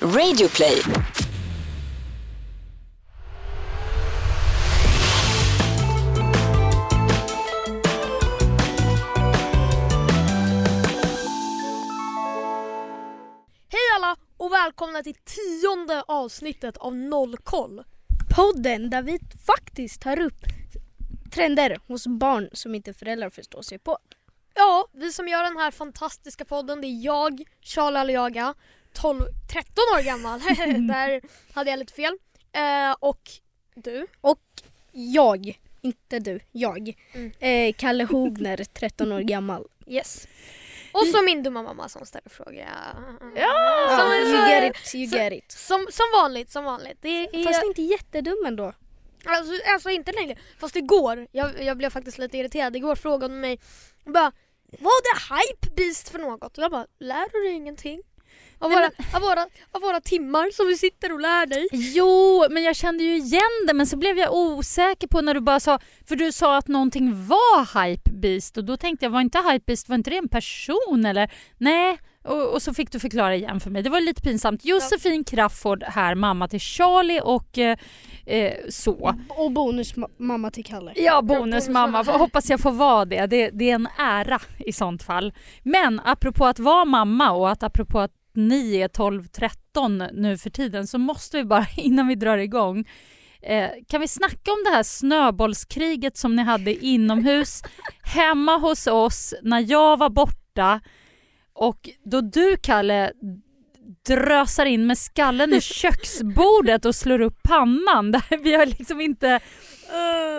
Radioplay. 0.00 0.82
Hej 13.68 13.80
alla 13.96 14.16
och 14.36 14.52
välkomna 14.52 15.02
till 15.02 15.14
tionde 15.14 16.02
avsnittet 16.08 16.76
av 16.76 16.96
Nollkoll. 16.96 17.82
podden 18.36 18.90
där 18.90 19.02
vi 19.02 19.18
faktiskt 19.46 20.00
tar 20.00 20.20
upp 20.20 20.44
trender 21.32 21.78
hos 21.86 22.06
barn 22.06 22.48
som 22.52 22.74
inte 22.74 22.94
föräldrar 22.94 23.30
förstår 23.30 23.62
sig 23.62 23.78
på. 23.78 23.98
Ja, 24.54 24.86
vi 24.92 25.12
som 25.12 25.28
gör 25.28 25.42
den 25.42 25.56
här 25.56 25.70
fantastiska 25.70 26.44
podden 26.44 26.80
det 26.80 26.86
är 26.86 27.04
jag, 27.04 27.42
Charlie 27.60 27.98
Aliaga, 27.98 28.54
12, 28.96 29.24
13 29.52 29.72
år 29.94 30.02
gammal. 30.04 30.40
Där 30.88 31.20
hade 31.54 31.70
jag 31.70 31.78
lite 31.78 31.92
fel. 31.92 32.18
Eh, 32.52 32.96
och 33.00 33.22
du. 33.74 34.06
Och 34.20 34.40
jag, 34.92 35.58
inte 35.80 36.18
du, 36.18 36.40
jag, 36.52 36.92
Mm. 37.14 37.32
eh, 37.40 37.74
Kalle 37.78 38.04
Hogner, 38.04 38.64
13 38.74 39.12
år 39.16 39.20
gammal. 39.20 39.66
Yes. 39.86 40.28
Och 40.92 41.06
så 41.06 41.22
min 41.22 41.42
dumma 41.42 41.62
mamma 41.62 41.88
som 41.88 42.06
ställer 42.06 42.30
frågor. 42.30 42.54
Ja, 42.54 43.98
Som- 43.98 44.12
you 44.12 44.36
så- 44.36 44.46
get 44.50 44.76
it, 44.76 44.94
you 44.94 45.06
så- 45.10 45.16
get 45.16 45.32
it. 45.32 45.52
Som, 45.52 45.86
som 45.90 46.06
vanligt, 46.22 46.50
som 46.50 46.64
vanligt. 46.64 46.98
Det 47.00 47.08
är, 47.08 47.44
Fast 47.44 47.64
inte 47.64 47.82
jättedum 47.82 48.44
ändå. 48.46 48.72
alltså, 49.24 49.52
alltså 49.72 49.90
inte 49.90 50.12
längre. 50.12 50.36
Fast 50.58 50.76
igår, 50.76 51.26
jag, 51.32 51.62
jag 51.62 51.76
blev 51.76 51.90
faktiskt 51.90 52.18
lite 52.18 52.38
irriterad. 52.38 52.76
Igår 52.76 52.94
frågade 52.96 53.34
hon 53.34 53.40
mig 53.40 53.58
bara 54.04 54.32
Vad 54.78 54.92
är 54.92 55.36
hype 55.36 55.70
beast 55.76 56.08
för 56.08 56.18
något? 56.18 56.58
Och 56.58 56.64
jag 56.64 56.70
bara, 56.70 56.86
lär 56.98 57.28
du 57.32 57.42
dig 57.48 57.52
ingenting? 57.52 58.02
Av, 58.58 58.70
Nej, 58.70 58.78
våra, 58.78 59.16
av, 59.16 59.22
våra, 59.22 59.42
av 59.72 59.80
våra 59.82 60.00
timmar 60.00 60.50
som 60.52 60.66
vi 60.66 60.76
sitter 60.76 61.12
och 61.12 61.20
lär 61.20 61.46
dig. 61.46 61.68
Jo, 61.72 62.44
men 62.50 62.62
jag 62.62 62.76
kände 62.76 63.04
ju 63.04 63.16
igen 63.16 63.66
det 63.66 63.74
men 63.74 63.86
så 63.86 63.96
blev 63.96 64.18
jag 64.18 64.34
osäker 64.34 65.06
på 65.08 65.20
när 65.20 65.34
du 65.34 65.40
bara 65.40 65.60
sa, 65.60 65.78
för 66.08 66.16
du 66.16 66.32
sa 66.32 66.56
att 66.56 66.68
någonting 66.68 67.26
var 67.26 67.82
hypebeast 67.84 68.56
och 68.56 68.64
då 68.64 68.76
tänkte 68.76 69.04
jag 69.06 69.10
var 69.10 69.20
inte 69.20 69.38
hypebeast, 69.38 69.88
var 69.88 69.96
inte 69.96 70.10
det 70.10 70.16
en 70.16 70.28
person 70.28 71.04
eller? 71.06 71.30
Nej, 71.58 71.98
och, 72.24 72.52
och 72.54 72.62
så 72.62 72.74
fick 72.74 72.92
du 72.92 73.00
förklara 73.00 73.34
igen 73.36 73.60
för 73.60 73.70
mig. 73.70 73.82
Det 73.82 73.90
var 73.90 74.00
lite 74.00 74.22
pinsamt. 74.22 74.64
Josefin 74.64 75.24
Crafoord 75.24 75.82
här, 75.82 76.14
mamma 76.14 76.48
till 76.48 76.60
Charlie 76.60 77.20
och 77.20 77.58
eh, 77.58 77.76
eh, 78.26 78.52
så. 78.68 79.14
Och 79.28 79.52
bonusmamma 79.52 80.50
till 80.50 80.64
Kalle. 80.64 80.92
Ja, 80.96 81.22
bonusmamma. 81.22 82.04
Får- 82.04 82.12
Hoppas 82.12 82.50
jag 82.50 82.60
får 82.60 82.72
vara 82.72 83.04
det. 83.04 83.26
det. 83.26 83.50
Det 83.50 83.70
är 83.70 83.74
en 83.74 83.88
ära 83.98 84.40
i 84.58 84.72
sånt 84.72 85.02
fall. 85.02 85.32
Men 85.62 86.00
apropå 86.04 86.46
att 86.46 86.58
vara 86.58 86.84
mamma 86.84 87.30
och 87.32 87.50
att 87.50 87.62
apropå 87.62 87.98
att 88.00 88.12
ni 88.36 88.76
är 88.76 88.88
12-13 88.88 90.10
nu 90.12 90.38
för 90.38 90.50
tiden 90.50 90.86
så 90.86 90.98
måste 90.98 91.36
vi 91.36 91.44
bara 91.44 91.66
innan 91.76 92.08
vi 92.08 92.14
drar 92.14 92.38
igång 92.38 92.88
eh, 93.42 93.70
kan 93.88 94.00
vi 94.00 94.08
snacka 94.08 94.52
om 94.52 94.64
det 94.64 94.70
här 94.70 94.82
snöbollskriget 94.82 96.16
som 96.16 96.36
ni 96.36 96.42
hade 96.42 96.84
inomhus 96.84 97.62
hemma 98.02 98.56
hos 98.56 98.86
oss 98.86 99.34
när 99.42 99.70
jag 99.70 99.96
var 99.96 100.10
borta 100.10 100.80
och 101.52 101.90
då 102.04 102.20
du 102.20 102.56
Kalle 102.56 103.12
drösar 104.06 104.66
in 104.66 104.86
med 104.86 104.98
skallen 104.98 105.54
i 105.54 105.60
köksbordet 105.80 106.84
och 106.84 106.94
slår 106.94 107.20
upp 107.20 107.42
pannan. 107.42 108.12
Där 108.12 108.42
vi 108.42 108.54
har 108.54 108.66
liksom 108.66 109.00
inte 109.00 109.40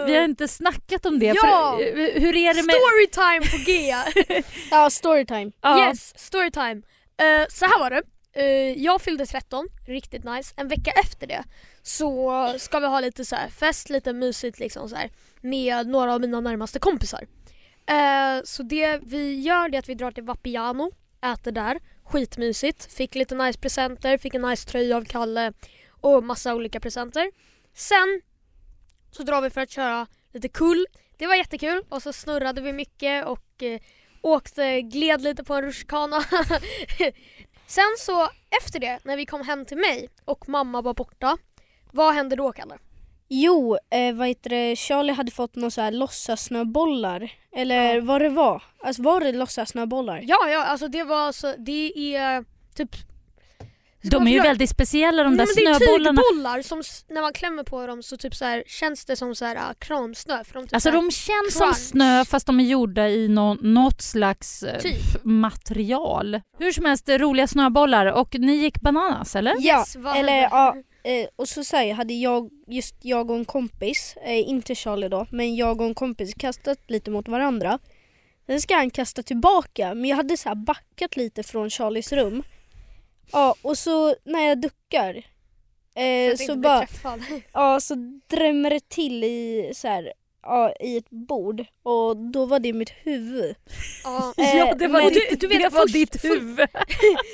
vi 0.05 0.15
har 0.15 0.23
inte 0.23 0.47
snackat 0.47 1.05
om 1.05 1.19
det. 1.19 1.25
Ja! 1.25 1.77
För, 1.77 1.99
eh, 1.99 2.21
hur 2.21 2.35
är 2.35 2.53
det 2.53 2.63
med... 2.63 2.75
Storytime 2.75 3.51
på 3.51 3.71
G! 3.71 3.93
Ja, 4.71 4.89
storytime. 4.89 5.51
Ja, 5.61 5.87
Yes, 5.87 6.19
storytime. 6.19 6.81
Uh, 7.21 7.45
så 7.49 7.65
här 7.65 7.79
var 7.79 7.89
det. 7.89 8.03
Uh, 8.37 8.83
jag 8.83 9.01
fyllde 9.01 9.25
13, 9.25 9.67
riktigt 9.85 10.23
nice. 10.23 10.53
En 10.57 10.67
vecka 10.67 10.91
efter 10.91 11.27
det 11.27 11.43
så 11.81 12.55
ska 12.57 12.79
vi 12.79 12.87
ha 12.87 12.99
lite 12.99 13.25
så 13.25 13.35
här 13.35 13.49
fest, 13.49 13.89
lite 13.89 14.13
mysigt 14.13 14.59
liksom 14.59 14.89
så 14.89 14.95
här, 14.95 15.11
med 15.41 15.87
några 15.87 16.13
av 16.13 16.21
mina 16.21 16.39
närmaste 16.39 16.79
kompisar. 16.79 17.27
Uh, 17.92 18.43
så 18.43 18.64
det 18.64 18.99
vi 19.03 19.39
gör 19.39 19.69
det 19.69 19.77
är 19.77 19.80
att 19.80 19.89
vi 19.89 19.93
drar 19.93 20.11
till 20.11 20.23
Vapiano, 20.23 20.92
äter 21.33 21.52
där, 21.52 21.80
skitmysigt. 22.03 22.93
Fick 22.93 23.15
lite 23.15 23.36
nice 23.36 23.59
presenter, 23.59 24.17
fick 24.17 24.33
en 24.33 24.42
nice 24.42 24.69
tröja 24.69 24.97
av 24.97 25.05
Kalle 25.05 25.53
och 25.89 26.23
massa 26.23 26.55
olika 26.55 26.80
presenter. 26.80 27.31
Sen 27.73 28.21
så 29.11 29.23
drar 29.23 29.42
vi 29.42 29.49
för 29.49 29.61
att 29.61 29.71
köra 29.71 30.08
lite 30.33 30.49
kull. 30.49 30.86
Det 31.17 31.27
var 31.27 31.36
jättekul 31.36 31.83
och 31.89 32.03
så 32.03 32.13
snurrade 32.13 32.61
vi 32.61 32.73
mycket 32.73 33.25
och 33.25 33.63
åkte, 34.22 34.82
gled 34.82 35.22
lite 35.22 35.44
på 35.44 35.54
en 35.54 35.61
rutschkana. 35.64 36.22
Sen 37.67 37.95
så 38.00 38.28
efter 38.61 38.80
det, 38.80 39.00
när 39.04 39.17
vi 39.17 39.26
kom 39.26 39.42
hem 39.48 39.66
till 39.66 39.78
mig 39.78 40.10
och 40.26 40.50
mamma 40.50 40.82
var 40.82 40.94
borta, 40.94 41.38
vad 41.92 42.14
hände 42.14 42.36
då 42.36 42.52
Kalle? 42.52 42.78
Jo, 43.30 43.78
eh, 43.92 44.16
vad 44.16 44.28
heter 44.28 44.50
det, 44.50 44.76
Charlie 44.76 45.14
hade 45.14 45.32
fått 45.32 45.55
några 45.55 45.72
så 45.72 45.82
här 45.82 45.92
låtsassnöbollar. 45.92 47.32
Eller 47.55 47.95
Ja. 47.95 48.02
vad 48.02 48.22
det 48.22 48.30
var. 48.30 48.64
Alltså 48.83 49.02
var 49.02 49.20
det 49.20 49.32
låtsassnöbollar? 49.32 50.22
Ja, 50.28 50.49
ja, 50.49 50.64
alltså 50.64 50.88
det 50.88 51.04
var 51.04 51.32
så, 51.32 51.54
det 51.58 52.16
är 52.16 52.45
typ... 52.76 52.95
de 54.09 54.27
är 54.27 54.31
ju 54.31 54.41
väldigt 54.41 54.69
speciella 54.69 55.23
de 55.23 55.37
där 55.37 55.45
Nej, 55.45 55.53
men 55.55 55.65
det 55.65 55.71
är 55.71 55.75
snöbollarna. 55.87 56.21
tygbollar 56.31 56.61
som 56.61 56.81
när 57.09 57.21
man 57.21 57.33
klämmer 57.33 57.63
på 57.63 57.87
dem 57.87 58.03
så 58.03 58.17
typ 58.17 58.35
så 58.35 58.45
här, 58.45 58.63
känns 58.67 59.05
det 59.05 59.15
som 59.15 59.35
så 59.35 59.45
här, 59.45 59.55
äh, 59.55 59.61
kramsnö. 59.79 60.43
För 60.43 60.53
de 60.53 60.63
typ 60.63 60.73
Alltså 60.73 60.91
de 60.91 61.11
känns 61.11 61.53
som 61.53 61.61
crunch. 61.61 61.77
snö 61.77 62.25
fast 62.25 62.45
de 62.47 62.59
är 62.59 62.63
gjorda 62.63 63.09
i 63.09 63.27
nå 63.27 63.53
något 63.61 64.01
slags 64.01 64.63
f- 64.63 65.17
material. 65.23 66.41
Hur 66.59 66.71
som 66.71 66.85
helst, 66.85 67.09
roliga 67.09 67.47
snöbollar 67.47 68.05
och 68.05 68.35
ni 68.39 68.53
gick 68.55 68.81
bananas 68.81 69.35
eller? 69.35 69.55
Ja, 69.59 69.79
Yes, 69.79 69.95
eller 70.15 70.41
ja, 70.41 70.75
eh, 71.03 71.27
och 71.35 71.47
så 71.49 71.63
säger 71.63 71.93
hade 71.93 72.13
jag, 72.13 72.49
just 72.67 72.95
jag 73.01 73.31
och 73.31 73.37
en 73.37 73.45
kompis, 73.45 74.15
eh, 74.25 74.49
inte 74.49 74.75
Charlie 74.75 75.09
då, 75.09 75.27
men 75.31 75.55
jag 75.55 75.81
och 75.81 75.87
en 75.87 75.95
kompis 75.95 76.33
kastat 76.33 76.77
lite 76.87 77.11
mot 77.11 77.27
varandra. 77.27 77.79
Sen 78.47 78.61
ska 78.61 78.75
han 78.75 78.89
kasta 78.89 79.23
tillbaka, 79.23 79.93
men 79.93 80.05
jag 80.05 80.17
hade 80.17 80.37
så 80.37 80.49
här 80.49 80.55
backat 80.55 81.17
lite 81.17 81.43
från 81.43 81.69
Charlies 81.69 82.11
rum. 82.13 82.43
Ja, 83.32 83.55
och 83.61 83.77
så 83.77 84.15
när 84.23 84.39
jag 84.48 84.61
duckar 84.61 85.15
eh, 85.95 86.36
så 86.38 86.45
bli 86.55 86.61
bara, 86.61 86.80
träffad. 86.80 87.21
ja 87.54 87.80
så 87.80 87.95
drämmer 88.27 88.70
det 88.70 88.89
till 88.89 89.23
i 89.23 89.71
så 89.76 89.88
här, 89.88 90.14
ja, 90.43 90.73
i 90.80 90.98
ett 90.98 91.10
bord 91.10 91.66
och 91.83 92.17
då 92.17 92.45
var 92.45 92.60
det 92.60 92.73
mitt 92.73 92.89
huvud. 93.04 93.55
ja. 94.04 94.33
Eh, 94.37 94.55
ja, 94.58 94.76
det 94.76 94.87
var, 94.87 95.02
men- 95.02 95.10
ditt, 95.14 95.30
du- 95.30 95.36
du 95.36 95.48
vet, 95.48 95.61
det 95.61 95.70
var 95.70 95.82
först- 95.82 95.93
ditt 95.93 96.21
för- 96.21 96.27
huvud. 96.27 96.58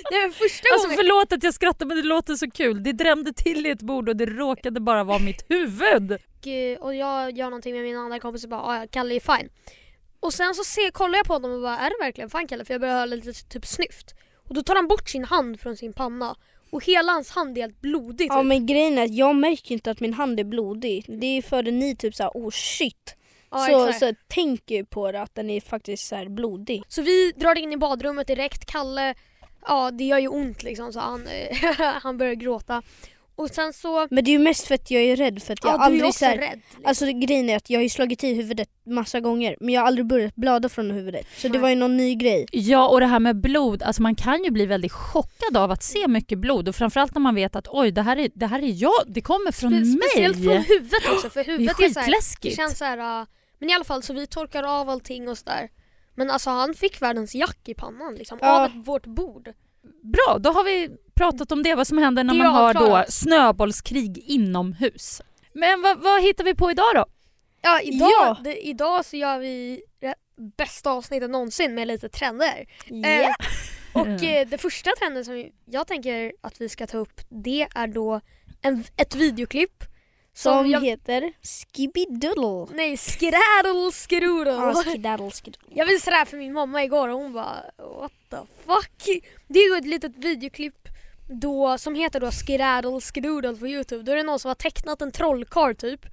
Det 0.10 0.20
var 0.22 0.32
första 0.32 0.68
Alltså 0.74 0.88
gången... 0.88 0.98
förlåt 0.98 1.34
att 1.34 1.44
jag 1.44 1.54
skrattar 1.54 1.86
men 1.86 1.98
det 1.98 2.04
låter 2.04 2.36
så 2.36 2.52
kul. 2.52 2.84
Det 2.84 2.92
drämde 2.92 3.34
till 3.34 3.66
i 3.66 3.70
ett 3.70 3.82
bord 3.82 4.10
och 4.10 4.16
det 4.16 4.26
råkade 4.26 4.80
bara 4.80 5.04
vara 5.04 5.20
mitt 5.20 5.46
huvud. 5.50 6.12
och, 6.12 6.48
eh, 6.48 6.78
och 6.80 6.96
jag 6.96 7.38
gör 7.38 7.46
någonting 7.46 7.74
med 7.74 7.84
min 7.84 7.98
andra 7.98 8.20
kompis 8.20 8.44
och 8.44 8.50
bara 8.50 8.62
"Ah, 8.62 8.78
ja, 8.80 8.88
Kalle 8.92 9.16
är 9.16 9.38
fine. 9.38 9.50
Och 10.20 10.34
sen 10.34 10.56
så 10.56 10.64
ser, 10.64 10.92
kollar 10.92 11.18
jag 11.20 11.26
på 11.26 11.34
honom 11.34 11.52
och 11.52 11.62
bara 11.62 11.78
är 11.80 11.90
det 11.90 11.96
verkligen 12.06 12.30
fine 12.30 12.48
Kalle? 12.48 12.66
För 12.66 12.74
jag 12.74 12.82
börjar 12.82 12.94
höra 12.96 13.06
lite 13.06 13.34
typ 13.34 13.66
snyft. 13.66 14.14
Och 14.48 14.54
då 14.54 14.64
tar 14.64 14.76
han 14.76 14.88
bort 14.88 15.10
sin 15.10 15.24
hand 15.24 15.60
från 15.60 15.78
sin 15.78 15.94
panna 15.94 16.36
och 16.74 16.86
hela 16.86 17.12
hans 17.12 17.32
hand 17.32 17.58
är 17.58 17.62
helt 17.62 17.82
blodig. 17.82 18.28
Ja 18.30 18.40
typ. 18.40 18.46
men 18.46 18.66
grejen 18.66 18.98
är 18.98 19.04
att 19.04 19.14
jag 19.14 19.36
märker 19.36 19.74
inte 19.74 19.92
att 19.92 20.00
min 20.00 20.14
hand 20.14 20.40
är 20.40 20.44
blodig. 20.44 21.06
Det 21.08 21.26
är 21.26 21.42
för 21.42 21.60
att 21.60 21.74
ni 21.74 21.96
typ 21.96 22.16
såhär 22.16 22.32
oh 22.34 22.50
shit. 22.52 23.16
Ja, 23.52 23.58
så, 23.58 23.88
exakt. 23.88 24.00
så 24.00 24.16
tänker 24.28 24.76
ju 24.76 24.86
på 24.86 25.12
det 25.12 25.22
att 25.22 25.36
den 25.36 25.50
är 25.50 25.62
faktiskt 25.62 26.08
så 26.08 26.26
blodig. 26.30 26.84
Så 26.88 27.02
vi 27.02 27.32
drar 27.36 27.58
in 27.58 27.74
i 27.74 27.78
badrummet 27.78 28.28
direkt. 28.28 28.66
Kalle, 28.66 29.16
ja 29.68 29.92
det 29.92 30.04
gör 30.04 30.20
ju 30.20 30.28
ont 30.28 30.64
liksom 30.64 30.94
så 30.94 31.00
han, 31.00 31.28
han 32.02 32.18
börjar 32.18 32.34
gråta. 32.34 32.82
Och 33.36 33.50
sen 33.50 33.74
så, 33.74 34.08
Men 34.12 34.24
det 34.24 34.30
är 34.30 34.34
ju 34.34 34.40
mest 34.40 34.68
för 34.68 34.76
att 34.76 34.92
jag 34.92 35.04
är 35.04 35.16
rädd 35.16 35.44
för 35.44 35.54
att 35.54 35.64
jag 35.64 35.74
ja 35.74 35.78
du 35.78 35.82
är 35.82 35.86
aldrig 35.86 36.06
också 36.06 36.20
så 36.20 36.26
här, 36.26 36.38
rädd. 36.38 36.62
Liksom. 36.66 36.86
Alltså 36.86 37.06
grejen 37.06 37.50
är 37.50 37.58
att 37.58 37.70
jag 37.70 37.80
har 37.80 37.84
ju 37.84 37.90
slagit 37.90 38.24
i 38.24 38.34
huvudet 38.34 38.70
massa 38.86 39.20
gånger 39.20 39.58
men 39.60 39.74
jag 39.74 39.82
har 39.82 39.88
aldrig 39.88 40.08
börjat 40.08 40.36
blöda 40.36 40.70
från 40.70 40.92
huvudet. 40.92 41.28
Så 41.38 41.48
det 41.48 41.60
var 41.60 41.70
ju 41.70 41.76
någon 41.76 41.98
ny 41.98 42.16
grej. 42.16 42.46
Ja 42.52 42.88
och 42.88 43.00
det 43.00 43.06
här 43.06 43.20
med 43.20 43.42
blod, 43.42 43.84
alltså 43.84 44.02
man 44.02 44.16
kan 44.16 44.44
ju 44.44 44.52
bli 44.52 44.66
väldigt 44.66 44.92
chockad 44.92 45.58
av 45.58 45.72
att 45.72 45.84
se 45.84 46.08
mycket 46.08 46.40
blod 46.40 46.68
och 46.70 46.76
framförallt 46.76 47.16
när 47.16 47.22
man 47.22 47.36
vet 47.36 47.56
att 47.56 47.68
oj 47.68 47.92
det 47.92 48.02
här 48.02 48.18
är, 48.18 48.30
det 48.36 48.46
här 48.46 48.60
är 48.60 48.82
jag, 48.82 49.04
det 49.08 49.22
kommer 49.22 49.52
från 49.52 49.74
Spe- 49.74 49.98
mig. 49.98 50.10
Speciellt 50.10 50.44
från 50.44 50.58
huvudet 50.58 51.04
också 51.14 51.30
för 51.30 51.44
det 51.44 51.52
är 51.52 51.58
huvudet 51.58 51.80
är, 51.80 51.90
så 51.90 52.00
här, 52.00 52.14
det 52.42 52.52
känns 52.52 52.78
så 52.78 52.86
här, 52.86 53.22
uh, 53.22 53.28
men 53.60 53.70
i 53.70 53.74
alla 53.74 53.84
fall 53.84 54.04
så 54.04 54.14
vi 54.14 54.28
torkar 54.28 54.64
av 54.64 54.90
allting 54.90 55.30
och 55.30 55.38
sådär. 55.38 55.70
Men 56.16 56.30
alltså 56.30 56.50
han 56.50 56.74
fick 56.74 57.02
världens 57.02 57.36
jack 57.36 57.70
i 57.70 57.74
pannan 57.74 58.16
liksom, 58.16 58.38
Ja. 58.42 58.60
av 58.60 58.66
ett, 58.66 58.88
vårt 58.88 59.06
bord. 59.06 59.54
Bra, 60.04 60.38
då 60.40 60.50
har 60.50 60.64
vi 60.64 60.90
pratat 61.16 61.52
om 61.52 61.64
det, 61.64 61.76
vad 61.76 61.88
som 61.88 61.98
händer 61.98 62.24
när 62.24 62.34
man 62.34 62.48
har 62.48 62.74
då 62.74 63.04
snöbollskrig 63.10 64.18
inomhus. 64.18 65.22
Men 65.54 65.82
vad, 65.82 66.02
vad 66.02 66.22
hittar 66.22 66.44
vi 66.44 66.56
på 66.56 66.72
idag 66.72 66.96
då? 66.96 67.06
Ja 67.62 67.82
idag, 67.82 68.10
Ja. 68.12 68.38
Det, 68.44 68.68
idag 68.68 69.06
så 69.06 69.18
gör 69.18 69.40
vi 69.40 69.82
bästa 70.58 70.92
avsnittet 70.92 71.30
någonsin 71.30 71.76
med 71.76 71.88
lite 71.88 72.10
trender. 72.10 72.66
Ja. 72.86 73.10
Eh, 73.10 73.30
och 73.94 74.08
eh, 74.24 74.48
det 74.48 74.58
första 74.58 74.92
trenden 75.00 75.26
som 75.26 75.50
jag 75.66 75.88
tänker 75.88 76.34
att 76.42 76.62
vi 76.62 76.70
ska 76.70 76.88
ta 76.88 76.98
upp 76.98 77.22
det 77.30 77.68
är 77.76 77.88
då 77.88 78.22
en, 78.62 78.84
ett 78.98 79.16
videoklipp 79.16 79.84
som, 80.34 80.58
Som 80.58 80.72
jag... 80.72 80.82
heter 80.82 81.34
Skibidoodle. 81.42 82.76
Nej, 82.76 82.98
skedaddle 82.98 83.92
skedoodle. 83.92 84.52
Ja, 84.52 84.74
skidoodle. 84.74 85.32
Jag 85.70 85.86
visade 85.86 86.16
det 86.16 86.18
här 86.18 86.26
för 86.26 86.38
min 86.38 86.54
mamma 86.54 86.84
igår 86.84 87.08
och 87.08 87.18
hon 87.18 87.34
bara 87.34 87.64
what 87.78 88.12
the 88.30 88.38
fuck. 88.66 89.24
Det 89.48 89.60
är 89.60 89.72
ju 89.72 89.78
ett 89.78 89.88
litet 89.88 90.18
videoklipp 90.18 90.88
då, 91.30 91.78
som 91.78 91.96
heter 91.96 92.20
då 92.20 92.32
Skedaddle 92.32 93.02
Skedoodle 93.02 93.56
på 93.56 93.68
Youtube. 93.68 94.04
Då 94.04 94.12
är 94.12 94.16
det 94.16 94.24
någon 94.24 94.40
som 94.40 94.50
har 94.50 94.56
tecknat 94.56 95.02
en 95.02 95.12
trollkarl 95.12 95.76
typ. 95.76 96.06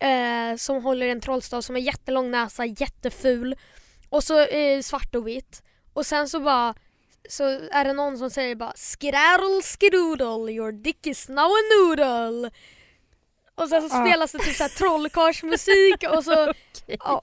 Eh, 0.00 0.56
som 0.56 0.84
håller 0.84 1.08
en 1.08 1.20
trollstav 1.20 1.60
som 1.60 1.74
har 1.74 1.82
jättelång 1.82 2.30
näsa, 2.30 2.64
jätteful. 2.64 3.56
Och 4.08 4.24
så 4.24 4.40
eh, 4.40 4.80
svart 4.80 5.14
och 5.14 5.28
vitt. 5.28 5.62
Och 5.92 6.06
sen 6.06 6.28
så 6.28 6.40
bara 6.40 6.74
så 7.28 7.44
är 7.70 7.84
det 7.84 7.92
någon 7.92 8.18
som 8.18 8.30
säger 8.30 8.54
bara 8.54 8.72
Skedaddle 8.72 9.62
Skedoodle, 9.62 10.52
your 10.52 10.72
dick 10.72 11.06
is 11.06 11.28
now 11.28 11.44
a 11.44 11.62
noodle. 11.78 12.50
Och 13.56 13.68
sen 13.68 13.88
så 13.90 13.96
Ah. 13.96 14.06
spelas 14.06 14.32
det 14.32 14.38
typ 14.38 14.76
trollkarlsmusik 14.76 16.04
och 16.16 16.24
så 16.24 16.30
ja, 17.04 17.22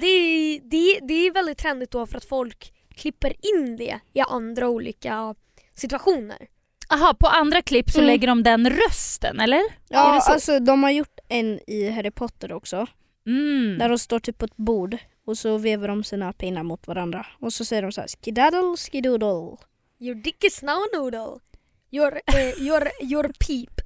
det, 0.00 0.06
är, 0.06 0.60
det, 0.60 1.00
det 1.06 1.14
är 1.26 1.32
väldigt 1.32 1.58
trendigt 1.58 1.90
då 1.90 2.06
för 2.06 2.16
att 2.16 2.24
folk 2.24 2.72
klipper 2.94 3.32
in 3.56 3.76
det 3.76 4.00
i 4.12 4.20
andra 4.20 4.68
olika 4.68 5.34
situationer. 5.74 6.46
Aha, 6.92 7.14
på 7.20 7.26
andra 7.26 7.62
klipp 7.62 7.90
så 7.90 7.98
Mm. 7.98 8.06
lägger 8.06 8.26
de 8.28 8.42
den 8.42 8.70
rösten 8.70 9.40
eller? 9.40 9.62
Ja, 9.88 10.20
alltså 10.28 10.58
de 10.60 10.82
har 10.82 10.90
gjort 10.90 11.18
en 11.28 11.60
i 11.66 11.90
Harry 11.90 12.10
Potter 12.10 12.52
också. 12.52 12.86
Mm. 13.26 13.78
Där 13.78 13.88
de 13.88 13.98
står 13.98 14.18
typ 14.20 14.38
på 14.38 14.44
ett 14.44 14.56
bord 14.56 14.96
och 15.26 15.38
så 15.38 15.58
vevar 15.58 15.88
de 15.88 16.04
sina 16.04 16.32
pinnar 16.32 16.62
mot 16.62 16.86
varandra. 16.86 17.26
Och 17.40 17.52
så 17.52 17.64
säger 17.64 17.82
de 17.82 17.92
så 17.92 18.00
här 18.00 18.08
skidaddle 18.08 18.76
skidoodle. 18.76 19.56
Your 20.00 20.14
dick 20.14 20.44
is 20.44 20.62
now 20.62 20.78
noodle. 20.94 21.40
Your, 21.92 22.14
eh, 22.26 22.62
your, 22.62 22.88
your 23.02 23.32
peep 23.46 23.80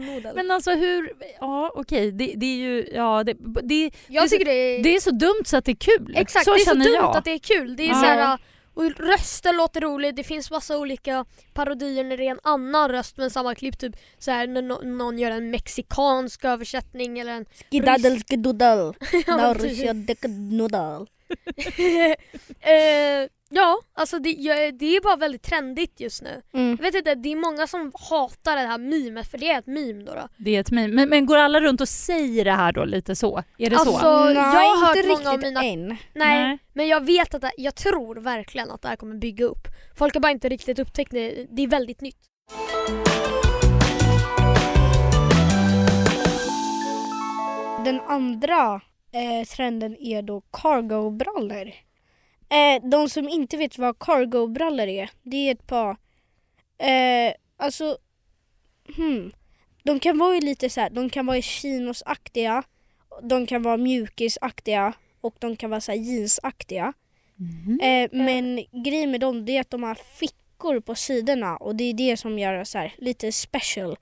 noodle. 0.00 0.32
Men 0.34 0.50
alltså 0.50 0.70
hur, 0.70 1.12
ja 1.40 1.72
okej 1.74 2.12
det, 2.12 2.32
det 2.36 2.46
är 2.46 2.56
ju, 2.56 2.88
ja 2.92 3.24
det, 3.24 3.36
det, 3.62 3.90
jag 4.06 4.30
tycker 4.30 4.44
det 4.44 4.52
är, 4.52 4.82
det 4.82 4.96
är 4.96 5.00
så 5.00 5.10
dumt 5.10 5.42
så 5.44 5.56
att 5.56 5.64
det 5.64 5.72
är 5.72 5.76
kul. 5.76 6.14
exakt, 6.16 6.44
så 6.44 6.54
det 6.54 6.60
är 6.60 6.64
så 6.64 6.74
dumt 6.74 6.94
jag. 6.94 7.16
att 7.16 7.24
det 7.24 7.30
är 7.30 7.38
kul. 7.38 7.76
Det 7.76 7.82
är 7.82 7.88
Ja. 7.88 7.94
så 7.94 8.00
här, 8.06 8.38
och 8.74 8.90
röster 8.90 9.52
låter 9.52 9.80
roligt, 9.80 10.16
det 10.16 10.24
finns 10.24 10.50
massa 10.50 10.78
olika 10.78 11.24
parodier 11.52 12.04
när 12.04 12.16
det 12.16 12.26
är 12.26 12.30
en 12.30 12.40
annan 12.42 12.90
röst 12.90 13.16
men 13.16 13.30
samma 13.30 13.54
klipp. 13.54 13.78
Typ 13.78 13.96
så 14.18 14.30
här, 14.30 14.46
när 14.46 14.62
no- 14.62 14.84
någon 14.84 15.18
gör 15.18 15.30
en 15.30 15.50
mexikansk 15.50 16.44
översättning 16.44 17.18
eller 17.18 17.32
en... 17.32 17.46
Skidaddle 17.70 18.20
skidoodle. 18.28 18.92
Ja, 19.26 19.54
Ja, 23.56 23.80
alltså 23.94 24.18
det, 24.18 24.30
ja, 24.30 24.54
det 24.72 24.96
är 24.96 25.00
bara 25.00 25.16
väldigt 25.16 25.42
trendigt 25.42 26.00
just 26.00 26.22
nu. 26.22 26.42
Mm. 26.54 26.70
Jag 26.70 26.82
vet 26.84 26.94
inte, 26.94 27.14
det 27.14 27.32
är 27.32 27.36
många 27.36 27.66
som 27.66 27.92
hatar 28.10 28.56
det 28.56 28.62
här 28.62 28.78
memet 28.78 29.30
för 29.30 29.38
det 29.38 29.50
är 29.50 29.58
ett 29.58 29.66
meme 29.66 30.04
då. 30.04 30.14
då. 30.14 30.28
Det 30.36 30.56
är 30.56 30.60
ett 30.60 30.70
meme. 30.70 30.94
Men, 30.94 31.08
men 31.08 31.26
går 31.26 31.36
alla 31.36 31.60
runt 31.60 31.80
och 31.80 31.88
säger 31.88 32.44
det 32.44 32.52
här 32.52 32.72
då 32.72 32.84
lite 32.84 33.16
så? 33.16 33.42
Är 33.58 33.70
det 33.70 33.76
Alltså, 33.76 33.98
så? 33.98 34.06
jag 34.34 34.42
har 34.42 34.86
hört 34.86 34.96
inte 34.96 35.08
många 35.08 35.30
av 35.30 35.34
riktigt 35.36 35.48
mina... 35.48 35.64
än. 35.64 35.88
Nej, 35.88 35.98
Nej. 36.14 36.58
men 36.72 36.88
jag 36.88 37.06
vet 37.06 37.34
att 37.34 37.42
det, 37.42 37.52
jag 37.56 37.74
tror 37.74 38.14
verkligen 38.16 38.70
att 38.70 38.82
det 38.82 38.88
här 38.88 38.96
kommer 38.96 39.14
bygga 39.16 39.44
upp. 39.44 39.68
Folk 39.98 40.14
har 40.14 40.20
bara 40.20 40.32
inte 40.32 40.48
riktigt 40.48 40.78
upptäckt 40.78 41.10
det, 41.10 41.46
det 41.50 41.62
är 41.62 41.68
väldigt 41.68 42.00
nytt. 42.00 42.18
Den 47.84 48.00
andra 48.00 48.80
eh, 49.12 49.46
trenden 49.56 49.96
är 50.00 50.22
då 50.22 50.42
cargo-brallor. 50.52 51.72
Eh, 52.54 52.88
de 52.90 53.08
som 53.08 53.28
inte 53.28 53.56
vet 53.56 53.78
vad 53.78 53.98
cargo-brallor 53.98 54.86
är, 54.88 55.10
det 55.22 55.36
är 55.48 55.52
ett 55.52 55.66
par, 55.66 55.90
eh, 56.78 57.34
alltså, 57.56 57.96
hmm. 58.96 59.32
De 59.82 60.00
kan 60.00 60.18
vara 60.18 60.34
ju 60.34 60.40
lite 60.40 60.70
så 60.70 60.80
här, 60.80 60.90
de 60.90 61.10
kan 61.10 61.26
vara 61.26 61.42
chinosaktiga, 61.42 62.62
de 63.22 63.46
kan 63.46 63.62
vara 63.62 63.76
mjukisaktiga 63.76 64.92
och 65.20 65.34
de 65.38 65.56
kan 65.56 65.70
vara 65.70 65.80
så 65.80 65.92
här 65.92 65.98
jeansaktiga. 65.98 66.92
Mhm. 67.36 67.80
Eh, 67.80 68.08
men 68.12 68.64
grejen 68.84 69.10
med 69.10 69.20
dem 69.20 69.44
det 69.44 69.56
är 69.56 69.60
att 69.60 69.70
de 69.70 69.82
har 69.82 69.94
fickor 69.94 70.80
på 70.80 70.94
sidorna 70.94 71.56
och 71.56 71.76
det 71.76 71.84
är 71.84 71.94
det 71.94 72.16
som 72.16 72.38
gör 72.38 72.52
det 72.54 72.64
så 72.64 72.78
här, 72.78 72.94
lite 72.98 73.32
special. 73.32 73.96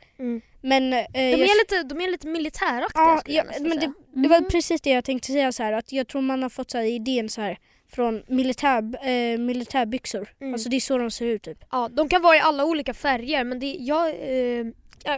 Men, 0.60 0.92
eh, 0.92 1.04
De, 1.12 1.20
jag- 1.30 1.40
är 1.40 1.60
lite, 1.60 1.82
de 1.94 2.00
är 2.00 2.10
lite 2.10 2.26
militäraktiga 2.26 3.02
Ja, 3.02 3.18
skulle 3.20 3.36
jag 3.36 3.46
men 3.60 3.62
det, 3.70 3.80
säga. 3.80 3.92
det 4.14 4.28
var 4.28 4.36
Mm. 4.36 4.50
precis 4.50 4.80
det 4.80 4.90
jag 4.90 5.04
tänkte 5.04 5.26
säga 5.32 5.52
så 5.52 5.62
här 5.62 5.72
att 5.72 5.92
jag 5.92 6.08
tror 6.08 6.20
man 6.22 6.42
har 6.42 6.50
fått 6.50 6.70
så 6.70 6.78
här 6.78 6.84
idén 6.84 7.28
så 7.28 7.40
här 7.40 7.58
från 7.94 8.22
militär, 8.26 9.06
eh, 9.08 9.38
militärbyxor. 9.38 10.28
Mm. 10.40 10.52
Alltså 10.54 10.68
det 10.68 10.76
är 10.76 10.80
så 10.80 10.98
de 10.98 11.10
ser 11.10 11.26
ut 11.26 11.42
typ. 11.42 11.58
Ja, 11.70 11.88
de 11.92 12.08
kan 12.08 12.22
vara 12.22 12.36
i 12.36 12.40
alla 12.40 12.64
olika 12.64 12.94
färger 12.94 13.44
men 13.44 13.60
det, 13.60 13.76
jag 13.80 14.08
eh, 14.08 14.64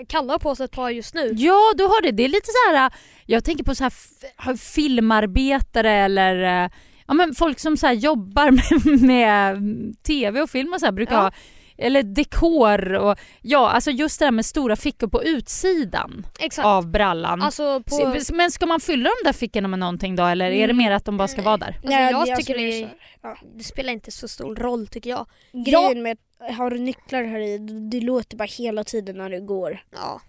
kallar 0.09 0.38
på 0.38 0.56
sig 0.56 0.65
ett 0.65 0.71
par 0.73 0.91
just 0.91 1.15
nu. 1.15 1.32
Ja, 1.37 1.73
du 1.76 1.85
har 1.85 2.03
det. 2.03 2.11
Det 2.11 2.25
är 2.25 2.29
lite 2.29 2.47
så 2.47 2.76
här. 2.76 2.93
jag 3.26 3.44
tänker 3.44 3.65
på 3.65 3.75
så 3.75 3.85
här 3.85 4.56
filmarbetare 4.56 5.93
eller 5.93 6.65
eh, 6.65 6.71
ja, 7.06 7.15
men 7.15 7.35
folk 7.35 7.59
som 7.59 7.76
så 7.76 7.87
här 7.87 7.94
jobbar 7.94 8.50
med, 8.50 9.03
med 9.03 9.56
tv 10.03 10.41
och 10.41 10.50
film 10.50 10.73
och 10.73 10.81
så 10.81 10.87
här 10.87 10.93
brukar 10.93 11.15
Ja. 11.17 11.20
ha 11.23 11.32
eller 11.79 12.03
dekor 12.03 12.93
och 12.94 13.19
ja, 13.43 13.71
alltså 13.71 13.91
just 13.91 14.19
det 14.19 14.25
där 14.26 14.32
med 14.32 14.47
stora 14.47 14.76
fickor 14.76 15.06
på 15.06 15.23
utsidan 15.25 16.26
Exakt. 16.41 16.67
av 16.67 16.87
brallan. 16.91 17.43
Alltså 17.43 17.82
på... 17.82 18.15
Men 18.32 18.50
ska 18.50 18.67
man 18.67 18.81
fylla 18.81 19.11
de 19.23 19.26
där 19.29 19.32
fickorna 19.32 19.69
med 19.69 19.79
någonting 19.79 20.17
då 20.17 20.25
eller 20.25 20.44
är 20.47 20.50
det 20.59 20.65
Mm. 20.65 20.76
mer 20.76 20.91
att 20.93 21.05
de 21.05 21.17
bara 21.17 21.29
ska 21.29 21.43
vara 21.43 21.56
där? 21.56 21.67
Alltså, 21.67 21.88
Nej, 21.88 22.11
jag 22.12 22.26
det 22.26 22.37
tycker 22.37 22.55
det, 22.55 22.82
är- 22.82 22.94
här, 23.23 23.38
det 23.56 23.65
spelar 23.65 23.93
inte 23.93 24.11
så 24.11 24.29
stor 24.29 24.56
roll 24.56 24.87
tycker 24.87 25.11
jag. 25.11 25.26
Grejen 25.53 26.03
med 26.03 26.12
att 26.41 26.55
har 26.56 26.71
du 26.71 26.79
nycklar 26.79 27.25
här 27.25 27.38
i, 27.41 27.59
det 27.91 28.00
låter 28.00 28.37
bara 28.37 28.49
hela 28.59 28.85
tiden 28.85 29.17
när 29.19 29.31
du 29.31 29.41
går. 29.41 29.82
Ja. 29.93 30.20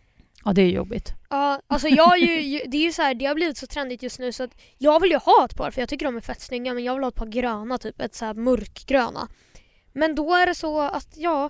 Ja, 0.45 0.53
det 0.53 0.61
är 0.61 0.69
jobbigt. 0.69 1.13
Ja, 1.29 1.61
alltså 1.67 1.87
jag 1.87 2.19
ju- 2.19 2.61
det 2.67 2.77
är 2.77 2.81
ju 2.81 2.91
så 2.91 3.01
här, 3.01 3.13
det 3.13 3.25
har 3.25 3.35
blivit 3.35 3.57
så 3.57 3.67
trendigt 3.67 4.03
just 4.03 4.19
nu 4.19 4.31
så 4.31 4.43
att 4.43 4.51
jag 4.77 4.99
vill 4.99 5.11
ju 5.11 5.17
ha 5.17 5.45
ett 5.45 5.55
par 5.57 5.71
för 5.71 5.81
jag 5.81 5.89
tycker 5.89 6.05
de 6.05 6.17
är 6.17 6.21
fett 6.21 6.41
snygga 6.41 6.73
men 6.73 6.83
jag 6.83 6.93
vill 6.93 7.03
ha 7.03 7.09
ett 7.09 7.15
par 7.15 7.25
gröna 7.25 7.77
typ, 7.77 8.01
ett 8.01 8.15
så 8.15 8.25
här 8.25 8.33
mörkgröna. 8.33 9.27
Men 9.95 10.15
då 10.15 10.33
är 10.33 10.45
det 10.45 10.55
så 10.55 10.79
att 10.81 11.07
ja, 11.17 11.49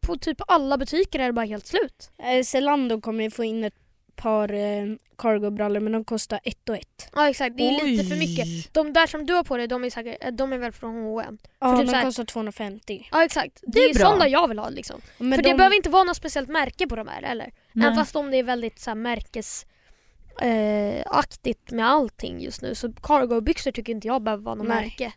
på 0.00 0.16
typ 0.16 0.36
alla 0.46 0.78
butiker 0.78 1.18
är 1.18 1.26
det 1.26 1.32
bara 1.32 1.46
helt 1.46 1.66
slut. 1.66 2.10
Eh, 2.22 2.42
Zalando 2.44 3.00
kommer 3.00 3.24
ju 3.24 3.30
få 3.30 3.44
in 3.44 3.64
ett 3.64 3.74
par 4.16 4.52
eh, 4.52 4.84
cargo-brallor 5.18 5.80
men 5.80 5.92
de 5.92 6.04
kostar 6.04 6.40
ett 6.44 6.68
och 6.68 6.76
ett. 6.76 7.08
Ja 7.14 7.28
exakt, 7.30 7.56
det 7.56 7.62
är 7.68 7.84
lite 7.86 8.04
för 8.04 8.14
Oj. 8.14 8.18
mycket. 8.18 8.74
De 8.74 8.92
där 8.92 9.06
som 9.06 9.26
du 9.26 9.34
har 9.34 9.44
på 9.44 9.56
dig, 9.56 9.66
de 9.66 9.84
är, 9.84 9.90
säkert, 9.90 10.24
eh, 10.24 10.30
de 10.32 10.52
är 10.52 10.58
väl 10.58 10.72
från 10.72 11.02
H&M. 11.04 11.38
Ja, 11.60 11.76
typ 11.78 11.86
de 11.86 11.90
så 11.90 11.96
här- 11.96 12.04
kostar 12.04 12.24
250. 12.24 13.08
Ja 13.12 13.24
exakt, 13.24 13.58
det, 13.62 13.70
Det 13.72 13.80
är 13.84 13.90
är, 13.90 13.94
bra. 13.94 14.06
sådana 14.06 14.28
jag 14.28 14.48
vill 14.48 14.58
ha 14.58 14.68
liksom. 14.68 15.00
Men 15.18 15.32
för 15.38 15.42
de, 15.42 15.48
det 15.50 15.56
behöver 15.56 15.76
inte 15.76 15.90
vara 15.90 16.04
något 16.04 16.16
speciellt 16.16 16.48
märke 16.48 16.86
på 16.86 16.96
de 16.96 17.08
här 17.08 17.22
eller? 17.22 17.52
Nej. 17.72 17.86
Även 17.86 17.96
fast 17.98 18.16
om 18.16 18.30
det 18.30 18.36
är 18.36 18.42
väldigt 18.42 18.78
så 18.80 18.90
här, 18.90 18.94
märkes 18.94 19.66
eh, 20.40 21.02
aktigt 21.06 21.70
med 21.70 21.88
allting 21.90 22.40
just 22.40 22.62
nu 22.62 22.74
så 22.74 22.88
cargo-byxor 22.88 23.72
tycker 23.72 23.92
inte 23.92 24.06
jag 24.08 24.22
behöver 24.22 24.42
vara 24.44 24.54
något 24.54 24.68
Nej. 24.68 24.82
märke. 24.84 25.12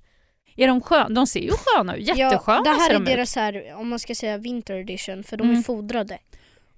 Är 0.63 0.67
de 0.67 0.81
sköna? 0.81 1.09
De 1.09 1.27
ser 1.27 1.39
ju 1.39 1.51
sköna 1.51 1.95
ut. 1.95 2.07
Jättesköna 2.07 2.57
ja, 2.57 2.63
Det 2.63 2.69
här 2.79 2.89
är 2.89 2.93
de 2.93 3.05
deras 3.05 3.35
här, 3.35 3.73
om 3.75 3.89
man 3.89 3.99
ska 3.99 4.15
säga 4.15 4.37
winter 4.37 4.75
edition 4.75 5.23
för 5.23 5.37
de 5.37 5.43
Mm. 5.47 5.59
är 5.59 5.63
fodrade. 5.63 6.17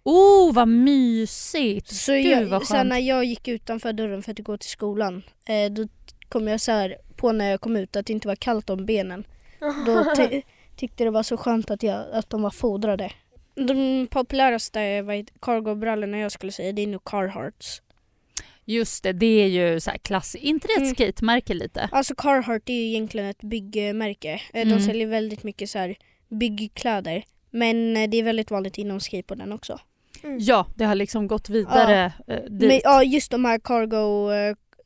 Oh, 0.04 0.54
vad 0.54 0.68
mysigt! 0.68 1.88
Så 1.96 2.12
Gud, 2.14 2.26
jag, 2.26 2.46
vad 2.46 2.68
sen 2.68 2.88
när 2.88 3.00
jag 3.00 3.26
gick 3.26 3.48
utanför 3.48 3.94
dörren 3.94 4.24
för 4.24 4.32
att 4.32 4.40
gå 4.40 4.58
till 4.58 4.70
skolan 4.70 5.24
eh, 5.46 5.72
då 5.72 5.88
kom 6.30 6.48
jag 6.48 6.62
så 6.62 6.72
här 6.72 6.96
på 7.16 7.32
när 7.32 7.52
jag 7.52 7.62
kom 7.62 7.76
ut 7.78 7.96
att 7.96 8.06
det 8.06 8.14
inte 8.14 8.28
var 8.28 8.36
kallt 8.36 8.70
om 8.70 8.86
benen. 8.86 9.24
Då 9.86 10.14
ty- 10.16 10.42
tyckte 10.76 11.04
det 11.04 11.10
var 11.10 11.24
så 11.24 11.38
skönt 11.38 11.72
att, 11.72 11.84
jag, 11.84 12.06
att 12.14 12.30
de 12.30 12.42
var 12.42 12.50
fodrade. 12.52 13.12
De 13.56 14.08
populäraste 14.12 14.80
cargo-brallorna 15.42 16.20
jag 16.20 16.32
skulle 16.32 16.52
säga 16.52 16.72
det 16.72 16.82
är 16.82 16.88
nog 16.88 17.04
Carhartts. 17.04 17.82
Just 18.66 19.04
det, 19.04 19.14
det 19.14 19.26
är 19.44 19.48
ju 19.48 19.80
så 19.80 19.92
här 19.92 19.98
klass... 19.98 20.36
inte 20.36 20.68
det 20.68 20.74
ett 20.74 20.80
Mm. 20.80 20.96
skatemärke 20.96 21.54
lite? 21.54 21.90
Alltså 21.92 22.16
Carhartt 22.16 22.70
är 22.70 22.74
ju 22.74 22.88
egentligen 22.88 23.28
ett 23.28 23.42
byggmärke. 23.44 24.42
Eh, 24.54 24.62
Mm. 24.62 24.78
De 24.78 24.84
säljer 24.84 25.08
väldigt 25.08 25.44
mycket 25.44 25.70
så 25.70 25.78
här 25.80 25.96
byggkläder. 26.30 27.24
Men 27.52 27.98
eh, 27.98 28.10
det 28.10 28.18
är 28.18 28.24
väldigt 28.24 28.52
vanligt 28.52 28.78
inom 28.78 29.00
skateboarden 29.00 29.52
också. 29.52 29.80
Mm. 30.24 30.38
Ja, 30.40 30.68
det 30.76 30.86
har 30.86 30.96
liksom 30.96 31.28
gått 31.28 31.50
vidare 31.50 32.14
eh, 32.28 32.36
dit. 32.50 32.68
Men, 32.70 32.80
ja 32.84 33.04
just 33.04 33.32
de 33.32 33.46
här 33.46 33.60
cargo, 33.60 34.30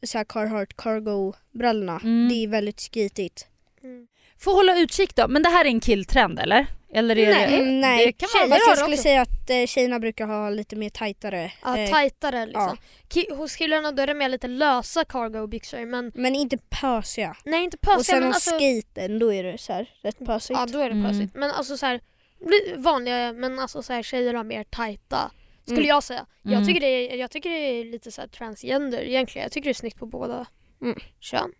så 0.04 0.18
här 0.18 0.26
Carhartt 0.26 0.74
cargo-brallorna. 0.78 2.00
Mm. 2.04 2.30
Det 2.30 2.36
är 2.36 2.48
väldigt 2.48 2.82
skitigt. 2.94 3.48
Mm. 3.84 4.08
Får 4.40 4.52
hålla 4.54 4.80
utkik 4.80 5.16
då. 5.16 5.28
Men 5.28 5.44
det 5.44 5.50
här 5.50 5.66
är 5.66 5.70
en 5.70 5.80
killtrend 5.80 6.40
eller? 6.40 6.68
Eller 6.94 7.18
är 7.18 7.30
Nej. 7.34 7.52
det... 7.52 7.58
Mm, 7.58 7.80
nej. 7.82 8.06
Det 8.06 8.12
kan. 8.12 8.30
Fast 8.50 8.64
jag 8.68 8.78
skulle 8.78 8.94
också. 8.94 9.04
säga 9.04 9.22
att 9.22 9.50
eh, 9.50 9.66
tjejerna 9.66 10.00
brukar 10.00 10.28
ha 10.28 10.50
lite 10.50 10.76
mer 10.76 10.90
tajtare. 10.90 11.52
Ja, 11.64 11.78
eh, 11.78 11.90
tajtare 11.92 12.46
liksom. 12.46 12.78
Ki- 13.10 13.36
hos 13.36 13.56
killarna 13.56 13.92
då 13.92 14.02
är 14.04 14.08
det 14.08 14.14
mer 14.14 14.30
lite 14.30 14.48
lösa 14.48 15.04
cargo-byxor 15.04 15.86
men 15.86 16.12
men 16.16 16.36
inte 16.36 16.58
pösiga. 16.58 17.36
nej 17.46 17.64
inte 17.64 17.78
och 17.78 17.82
pösiga 17.82 18.04
sen 18.04 18.20
men 18.24 18.34
alltså... 18.34 18.50
skaten 18.50 19.20
då 19.20 19.34
är 19.34 19.44
det 19.44 19.58
så 19.58 19.74
här 19.74 19.90
rätt 20.04 20.26
pösigt. 20.26 20.60
Ja 20.60 20.66
då 20.66 20.80
är 20.80 20.90
det 20.90 20.96
Mm. 20.96 21.12
pösigt. 21.12 21.36
Men 21.36 21.52
alltså 21.52 21.78
så 21.78 21.86
här, 21.86 22.02
vanliga 22.78 23.34
men 23.34 23.60
alltså 23.60 23.84
så 23.84 23.94
här, 23.94 24.04
tjejer 24.04 24.34
har 24.34 24.44
mer 24.44 24.64
tajta. 24.64 25.32
Skulle 25.64 25.78
Mm. 25.80 25.90
jag 25.90 26.04
säga. 26.04 26.26
Mm. 26.46 26.58
Jag, 26.60 26.68
tycker 26.68 26.80
det 26.82 26.88
är, 26.88 27.16
jag 27.18 27.32
tycker 27.32 27.50
det 27.50 27.56
är 27.56 27.86
lite 27.86 28.12
så 28.12 28.22
här 28.22 28.28
transgender 28.28 29.02
egentligen. 29.02 29.44
Jag 29.44 29.52
tycker 29.52 29.66
det 29.66 29.72
är 29.72 29.74
snyggt 29.74 30.00
på 30.00 30.06
båda 30.06 30.46
Mm. 30.82 31.00
kön. 31.20 31.52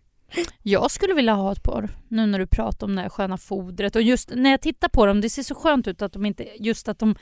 Jag 0.62 0.90
skulle 0.90 1.14
vilja 1.14 1.32
ha 1.34 1.52
ett 1.52 1.62
par 1.62 1.88
nu 2.08 2.26
när 2.26 2.38
du 2.38 2.46
pratar 2.46 2.86
om 2.86 2.96
det 2.96 3.02
här 3.02 3.08
sköna 3.08 3.38
fodret 3.38 3.96
och 3.96 4.02
just 4.02 4.30
när 4.34 4.50
jag 4.50 4.60
tittar 4.60 4.88
på 4.88 5.06
dem, 5.06 5.20
det 5.20 5.30
ser 5.30 5.42
så 5.42 5.54
skönt 5.54 5.88
ut 5.88 6.02
att 6.02 6.12
de 6.12 6.26
inte, 6.26 6.48
just 6.58 6.88
att 6.88 6.98
de 6.98 7.14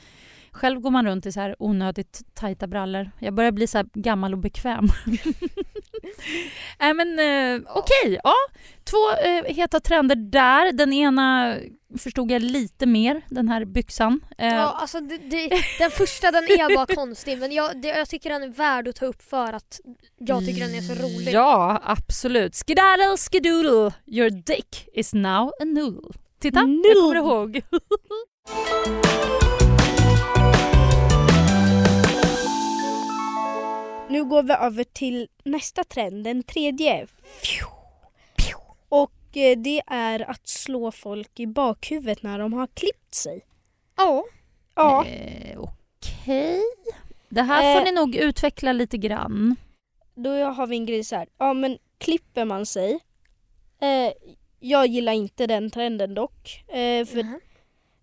själv 0.57 0.79
går 0.81 0.91
man 0.91 1.05
runt 1.05 1.25
i 1.25 1.31
så 1.31 1.39
här 1.39 1.55
onödigt 1.59 2.21
tajta 2.33 2.67
brallor. 2.67 3.11
Jag 3.19 3.33
börjar 3.33 3.51
bli 3.51 3.67
så 3.67 3.83
gammal 3.93 4.33
och 4.33 4.39
bekväm. 4.39 4.87
Nej 6.79 6.93
men 6.93 7.19
eh, 7.19 7.61
okej, 7.75 8.19
ja. 8.23 8.33
Två 8.83 9.11
eh, 9.25 9.55
heta 9.55 9.79
trender 9.79 10.15
där. 10.15 10.71
Den 10.71 10.93
ena 10.93 11.55
förstod 11.99 12.31
jag 12.31 12.41
lite 12.41 12.85
mer, 12.85 13.21
den 13.29 13.49
här 13.49 13.65
byxan. 13.65 14.19
Eh, 14.37 14.55
Ja, 14.55 14.77
alltså 14.81 14.99
det, 14.99 15.17
det, 15.17 15.49
den 15.79 15.91
första 15.91 16.31
den 16.31 16.43
är 16.43 16.75
bara 16.75 16.95
konstig 16.95 17.37
men 17.37 17.51
jag, 17.51 17.81
det, 17.81 17.87
jag 17.87 18.09
tycker 18.09 18.29
den 18.29 18.43
är 18.43 18.49
värd 18.49 18.87
att 18.87 18.95
ta 18.95 19.05
upp 19.05 19.21
för 19.29 19.53
att 19.53 19.79
jag 20.17 20.45
tycker 20.45 20.61
den 20.65 20.75
är 20.75 20.81
så 20.81 20.93
rolig. 20.93 21.33
Ja, 21.33 21.81
absolut. 21.83 22.55
Skedaddle 22.55 23.17
skedoodle, 23.17 23.93
your 24.05 24.29
dick 24.29 24.87
is 24.93 25.13
now 25.13 25.47
a 25.61 25.65
noodle. 25.65 26.11
Titta, 26.39 26.59
jag 26.59 26.69
Noodle. 26.69 26.93
kommer 26.93 27.15
ihåg. 27.15 27.61
Nu 34.09 34.23
går 34.25 34.43
vi 34.43 34.53
över 34.53 34.83
till 34.83 35.27
nästa 35.43 35.83
trend, 35.83 36.23
den 36.23 36.43
tredje. 36.43 37.07
Och 38.89 39.37
eh, 39.37 39.57
det 39.57 39.81
är 39.87 40.29
att 40.29 40.47
slå 40.47 40.91
folk 40.91 41.39
i 41.39 41.47
bakhuvudet 41.47 42.23
när 42.23 42.39
de 42.39 42.53
har 42.53 42.67
klippt 42.67 43.15
sig. 43.15 43.45
Ja. 43.97 44.23
Ja, 44.75 45.05
Eh, 45.05 45.59
Okej. 45.59 46.61
Det 47.29 47.41
här 47.41 47.73
får 47.75 47.79
Eh. 47.81 47.85
ni 47.85 47.91
nog 47.91 48.15
utveckla 48.15 48.71
lite 48.73 48.97
grann. 48.97 49.55
då 50.15 50.29
har 50.43 50.67
vi 50.67 50.75
en 50.77 50.85
grej 50.85 51.03
så 51.03 51.15
här. 51.15 51.27
Ja 51.37 51.53
men 51.53 51.77
klipper 51.97 52.45
man 52.45 52.65
sig. 52.65 52.99
Eh, 53.81 54.13
jag 54.59 54.87
gillar 54.87 55.13
inte 55.13 55.47
den 55.47 55.69
trenden 55.71 56.13
dock. 56.13 56.63
Eh, 56.67 57.05
för 57.05 57.23
Mhm. 57.23 57.39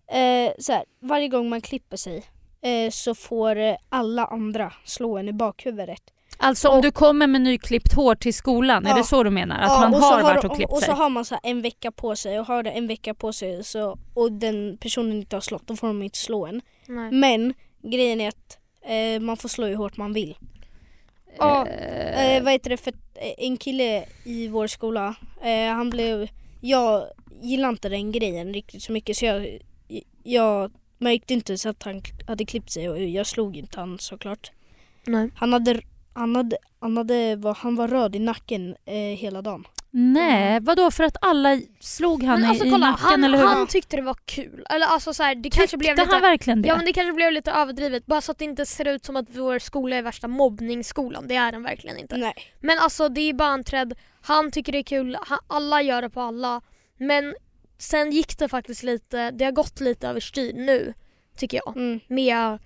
eh, 0.07 0.53
så 0.59 0.71
här, 0.73 0.85
varje 0.99 1.27
gång 1.27 1.49
man 1.49 1.61
klipper 1.61 1.97
sig 1.97 2.23
eh, 2.65 2.89
så 2.91 3.15
får 3.15 3.55
eh, 3.55 3.75
alla 3.89 4.25
andra 4.25 4.73
slå 4.85 5.17
en 5.17 5.29
i 5.29 5.33
bakhuvudet. 5.33 6.01
Alltså 6.37 6.69
om 6.69 6.77
Och- 6.77 6.83
du 6.83 6.91
kommer 6.91 7.27
med 7.27 7.41
nyklippt 7.41 7.93
hår 7.93 8.15
till 8.15 8.33
skolan, 8.33 8.85
är 8.85 8.89
Ja. 8.89 8.95
det 8.97 9.03
så 9.03 9.23
du 9.23 9.29
menar? 9.29 9.59
Att 9.59 9.69
Ja, 9.69 9.79
man 9.79 9.93
och 9.93 9.99
så 9.99 10.05
har 10.05 10.21
varit 10.23 10.41
de- 10.41 10.47
och 10.47 10.55
klippt 10.55 10.71
Och 10.71 10.77
så 10.79 10.85
sig? 10.85 10.93
har 10.95 11.09
man 11.09 11.25
så 11.25 11.35
här 11.35 11.41
en 11.51 11.61
vecka 11.61 11.91
på 11.91 12.15
sig 12.15 12.39
och 12.39 12.45
har 12.45 12.63
det 12.63 12.71
en 12.71 12.87
vecka 12.87 13.13
på 13.13 13.33
sig 13.33 13.63
så, 13.63 13.97
och 14.13 14.31
den 14.31 14.77
personen 14.81 15.11
inte 15.17 15.35
har 15.35 15.41
slått, 15.41 15.67
då 15.67 15.75
får 15.75 15.87
de 15.87 16.03
inte 16.03 16.17
slå 16.17 16.45
en. 16.45 16.61
Nej. 16.87 17.11
Men 17.11 17.53
grejen 17.83 18.21
är 18.21 18.27
att 18.27 18.57
eh, 18.81 19.21
man 19.21 19.37
får 19.37 19.49
slå 19.49 19.65
hur 19.67 19.75
hårt 19.75 19.97
man 19.97 20.13
vill. 20.13 20.37
Ja, 21.37 21.67
Eh, 21.67 22.35
Eh, 22.35 22.43
vad 22.43 22.53
heter 22.53 22.69
det 22.69 22.77
för 22.77 22.93
en 23.37 23.57
kille 23.57 24.05
i 24.23 24.47
vår 24.47 24.67
skola, 24.67 25.15
eh, 25.43 25.73
han 25.73 25.89
blev, 25.89 26.27
jag 26.61 27.03
gillar 27.41 27.69
inte 27.69 27.89
den 27.89 28.11
grejen 28.11 28.53
riktigt 28.53 28.83
så 28.83 28.91
mycket 28.91 29.17
så 29.17 29.25
jag, 29.25 29.59
jag 30.23 30.71
märkte 30.97 31.33
inte 31.33 31.57
så 31.57 31.69
att 31.69 31.83
han 31.83 32.01
hade 32.27 32.45
klippt 32.45 32.71
sig 32.71 32.89
och 32.89 32.99
jag 32.99 33.27
slog 33.27 33.57
inte 33.57 33.79
han 33.79 33.99
såklart. 33.99 34.51
Nej. 35.05 35.29
Han 35.35 35.53
hade, 35.53 35.81
han 36.13 36.35
hade, 36.35 36.57
han 36.79 36.97
hade, 36.97 37.35
var, 37.35 37.53
han 37.55 37.75
var 37.75 37.87
röd 37.87 38.15
i 38.15 38.19
nacken 38.19 38.75
eh, 38.85 38.95
hela 38.95 39.41
dagen. 39.41 39.65
Nej, 39.97 40.59
vadå 40.59 40.91
för 40.91 41.03
att 41.03 41.17
alla 41.21 41.59
slog 41.79 42.23
han 42.23 42.39
Men 42.39 42.45
i, 42.45 42.49
alltså 42.49 42.65
i 42.65 42.71
kolla, 42.71 42.91
nacken 42.91 43.05
han, 43.05 43.23
eller 43.23 43.37
hur? 43.37 43.45
han 43.45 43.67
tyckte 43.67 43.95
det 43.95 44.01
var 44.01 44.17
kul. 44.25 44.65
Eller 44.69 44.85
alltså 44.85 45.13
så 45.13 45.23
här, 45.23 45.35
det 45.35 45.49
kanske 45.49 45.77
blev 45.77 45.89
Tyckte 45.89 46.01
lite... 46.01 46.15
han 46.15 46.21
verkligen 46.21 46.61
det? 46.61 46.67
Ja 46.67 46.75
men 46.75 46.85
det 46.85 46.93
kanske 46.93 47.13
blev 47.13 47.31
lite 47.31 47.51
överdrivet 47.51 48.05
bara 48.05 48.21
så 48.21 48.31
att 48.31 48.37
det 48.37 48.45
inte 48.45 48.65
ser 48.65 48.87
ut 48.87 49.05
som 49.05 49.15
att 49.15 49.25
vår 49.29 49.59
skola 49.59 49.95
är 49.95 50.01
värsta 50.01 50.27
mobbningsskolan. 50.27 51.27
Det 51.27 51.35
är 51.35 51.51
den 51.51 51.63
verkligen 51.63 51.97
inte. 51.97 52.17
Nej. 52.17 52.33
Men 52.59 52.79
alltså 52.79 53.09
det 53.09 53.21
är 53.21 53.33
bara 53.33 53.53
en 53.53 53.63
trend. 53.63 53.93
Han 54.21 54.51
tycker 54.51 54.71
det 54.71 54.77
är 54.77 54.83
kul, 54.83 55.17
han, 55.21 55.39
alla 55.47 55.81
gör 55.81 56.01
det 56.01 56.09
på 56.09 56.21
alla. 56.21 56.61
Men 56.97 57.35
sen 57.77 58.11
gick 58.11 58.37
det 58.37 58.47
faktiskt 58.49 58.83
lite, 58.83 59.31
det 59.31 59.45
har 59.45 59.51
gått 59.51 59.79
lite 59.79 60.07
överstyr 60.07 60.53
nu 60.53 60.93
tycker 61.37 61.57
jag. 61.65 61.77
Mm. 61.77 61.99
Med, 62.07 62.59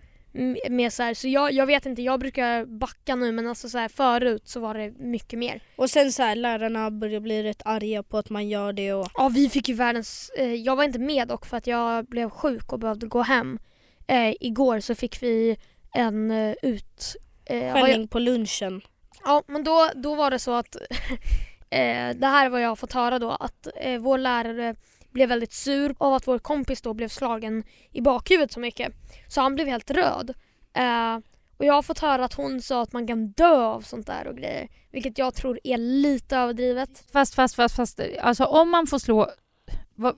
med- 0.69 0.93
så 0.93 1.03
här, 1.03 1.13
så 1.13 1.27
jag, 1.27 1.51
jag 1.51 1.65
vet 1.65 1.85
inte, 1.85 2.01
jag 2.01 2.19
brukar 2.19 2.65
backa 2.65 3.15
nu 3.15 3.31
men 3.31 3.47
alltså 3.47 3.69
så 3.69 3.77
här, 3.77 3.87
förut 3.89 4.47
så 4.47 4.59
var 4.59 4.73
det 4.73 4.91
mycket 4.99 5.39
mer. 5.39 5.61
Och 5.75 5.89
sen 5.89 6.11
så 6.11 6.23
här, 6.23 6.35
lärarna 6.35 6.91
börjar 6.91 7.19
bli 7.19 7.43
rätt 7.43 7.61
arga 7.65 8.03
på 8.03 8.17
att 8.17 8.29
man 8.29 8.49
gör 8.49 8.73
det 8.73 8.93
och 8.93 9.07
Ja 9.13 9.29
vi 9.29 9.49
fick 9.49 9.69
ju 9.69 9.75
världens, 9.75 10.31
eh, 10.37 10.53
jag 10.53 10.75
var 10.75 10.83
inte 10.83 10.99
med 10.99 11.27
dock 11.27 11.45
för 11.45 11.57
att 11.57 11.67
jag 11.67 12.05
blev 12.05 12.29
sjuk 12.29 12.73
och 12.73 12.79
behövde 12.79 13.07
gå 13.07 13.21
hem. 13.21 13.59
Eh, 14.07 14.33
igår 14.39 14.79
så 14.79 14.95
fick 14.95 15.23
vi 15.23 15.57
en 15.93 16.31
eh, 16.31 16.55
ut... 16.61 17.15
Eh, 17.45 17.57
jag- 17.65 17.73
skällning 17.73 18.07
på 18.07 18.19
lunchen. 18.19 18.81
Ja, 19.23 19.43
men 19.47 19.63
då, 19.63 19.89
då 19.95 20.15
var 20.15 20.31
det 20.31 20.39
så 20.39 20.53
att 20.53 20.75
eh, 21.69 22.09
det 22.15 22.27
här 22.27 22.45
är 22.45 22.49
vad 22.49 22.61
jag 22.61 22.69
har 22.69 22.75
fått 22.75 22.93
höra 22.93 23.19
då 23.19 23.31
att 23.31 23.67
eh, 23.81 23.97
vår 23.99 24.17
lärare 24.17 24.75
blev 25.19 25.29
väldigt 25.29 25.53
sur 25.53 25.95
av 25.97 26.13
att 26.13 26.27
vår 26.27 26.39
kompis 26.39 26.81
då 26.81 26.93
blev 26.93 27.07
slagen 27.07 27.63
i 27.91 28.01
bakhuvudet 28.01 28.51
så 28.51 28.59
mycket. 28.59 28.93
Så 29.27 29.41
han 29.41 29.55
blev 29.55 29.67
helt 29.67 29.91
röd. 29.91 30.33
Eh, 30.73 31.17
och 31.57 31.65
jag 31.65 31.73
har 31.73 31.81
fått 31.81 31.99
höra 31.99 32.25
att 32.25 32.33
hon 32.33 32.61
sa 32.61 32.81
att 32.81 32.93
man 32.93 33.07
kan 33.07 33.31
dö 33.31 33.55
av 33.55 33.81
sånt 33.81 34.07
där 34.07 34.27
och 34.27 34.37
grejer. 34.37 34.69
Vilket 34.91 35.17
jag 35.17 35.35
tror 35.35 35.59
är 35.63 35.77
lite 35.77 36.37
överdrivet. 36.37 37.03
Fast, 37.11 37.35
fast, 37.35 37.55
fast, 37.55 37.75
fast, 37.75 37.99
alltså 38.21 38.43
om 38.45 38.69
man 38.69 38.87
får 38.87 38.99
slå... 38.99 39.27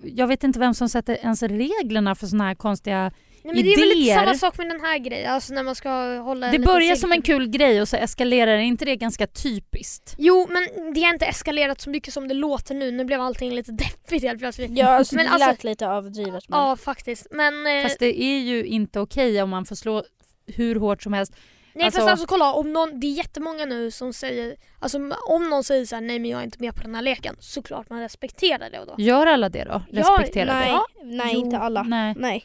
Jag 0.04 0.28
vet 0.28 0.44
inte 0.44 0.60
vem 0.60 0.74
som 0.74 0.90
sätter 0.90 1.14
ens 1.16 1.44
reglerna 1.44 2.16
för 2.16 2.28
såna 2.28 2.44
här 2.44 2.56
konstiga... 2.56 3.12
Nej, 3.44 3.56
men 3.56 3.64
det 3.64 3.74
är 3.74 3.78
väl 3.80 3.90
lite 3.90 4.00
Idéer. 4.02 4.16
samma 4.16 4.34
sak 4.34 4.58
med 4.58 4.68
den 4.68 4.82
här 4.82 4.98
grejen, 4.98 5.34
alltså 5.34 5.54
när 5.54 5.64
man 5.64 5.76
ska 5.76 5.90
hålla 6.18 6.46
en 6.48 6.52
Det 6.54 6.60
börjar 6.60 6.96
som 6.96 7.12
en 7.12 7.22
kul 7.22 7.48
grej 7.50 7.82
och 7.82 7.88
så 7.88 7.98
eskalerar 7.98 8.58
det. 8.58 8.64
Inte 8.64 8.86
det 8.86 8.96
ganska 8.96 9.28
typiskt? 9.28 10.16
Jo 10.18 10.48
men 10.50 10.94
det 10.94 11.02
har 11.04 11.14
inte 11.14 11.26
eskalerat 11.26 11.82
så 11.82 11.90
mycket 11.90 12.14
som 12.14 12.28
det 12.28 12.34
låter 12.34 12.76
nu. 12.76 12.92
Nu 12.92 13.06
blev 13.06 13.22
allting 13.22 13.52
lite 13.54 13.72
deppigt 13.72 14.24
helt 14.24 14.40
plötsligt. 14.40 14.72
Ja 14.78 14.88
alltså 14.88 15.16
Men 15.16 15.26
det 15.26 15.32
alltså- 15.32 15.50
lät 15.50 15.64
lite 15.64 15.86
överdrivet 15.86 16.50
men 16.50 16.60
Ja 16.60 16.76
faktiskt. 16.76 17.28
Men 17.32 17.68
eh, 17.78 17.84
Fast 17.84 18.00
det 18.00 18.24
är 18.24 18.40
ju 18.40 18.66
inte 18.66 19.00
okej 19.00 19.42
om 19.42 19.50
man 19.50 19.66
får 19.66 19.76
slå 19.76 20.04
hur 20.48 20.76
hårt 20.76 21.04
som 21.04 21.14
helst. 21.14 21.34
Nej 21.74 21.86
Alltså- 21.86 22.00
fast 22.00 22.10
alltså 22.12 22.26
kolla, 22.28 22.54
om 22.54 22.74
någon, 22.74 23.00
det 23.00 23.08
är 23.08 23.12
jättemånga 23.12 23.66
nu 23.66 23.92
som 23.92 24.14
säger, 24.14 24.56
alltså 24.80 24.98
om 25.28 25.50
någon 25.50 25.64
säger 25.64 25.86
så 25.86 25.96
här, 25.96 26.02
nej 26.02 26.20
men 26.20 26.32
jag 26.32 26.40
är 26.40 26.44
inte 26.44 26.58
med 26.62 26.76
på 26.76 26.82
den 26.82 26.96
här 26.96 27.02
leken, 27.02 27.36
såklart 27.40 27.90
man 27.90 28.00
respekterar 28.00 28.70
det 28.70 28.86
då. 28.88 28.96
Gör 28.98 29.28
alla 29.28 29.50
det 29.50 29.64
då? 29.64 29.82
Ja, 29.92 30.02
Respektera 30.02 30.54
nej, 30.54 30.64
det? 30.66 30.70
Ja. 30.72 30.86
nej 31.04 31.32
Jo. 31.34 31.40
inte 31.40 31.58
alla. 31.58 31.84
Nej. 31.84 32.14
Nej, 32.18 32.44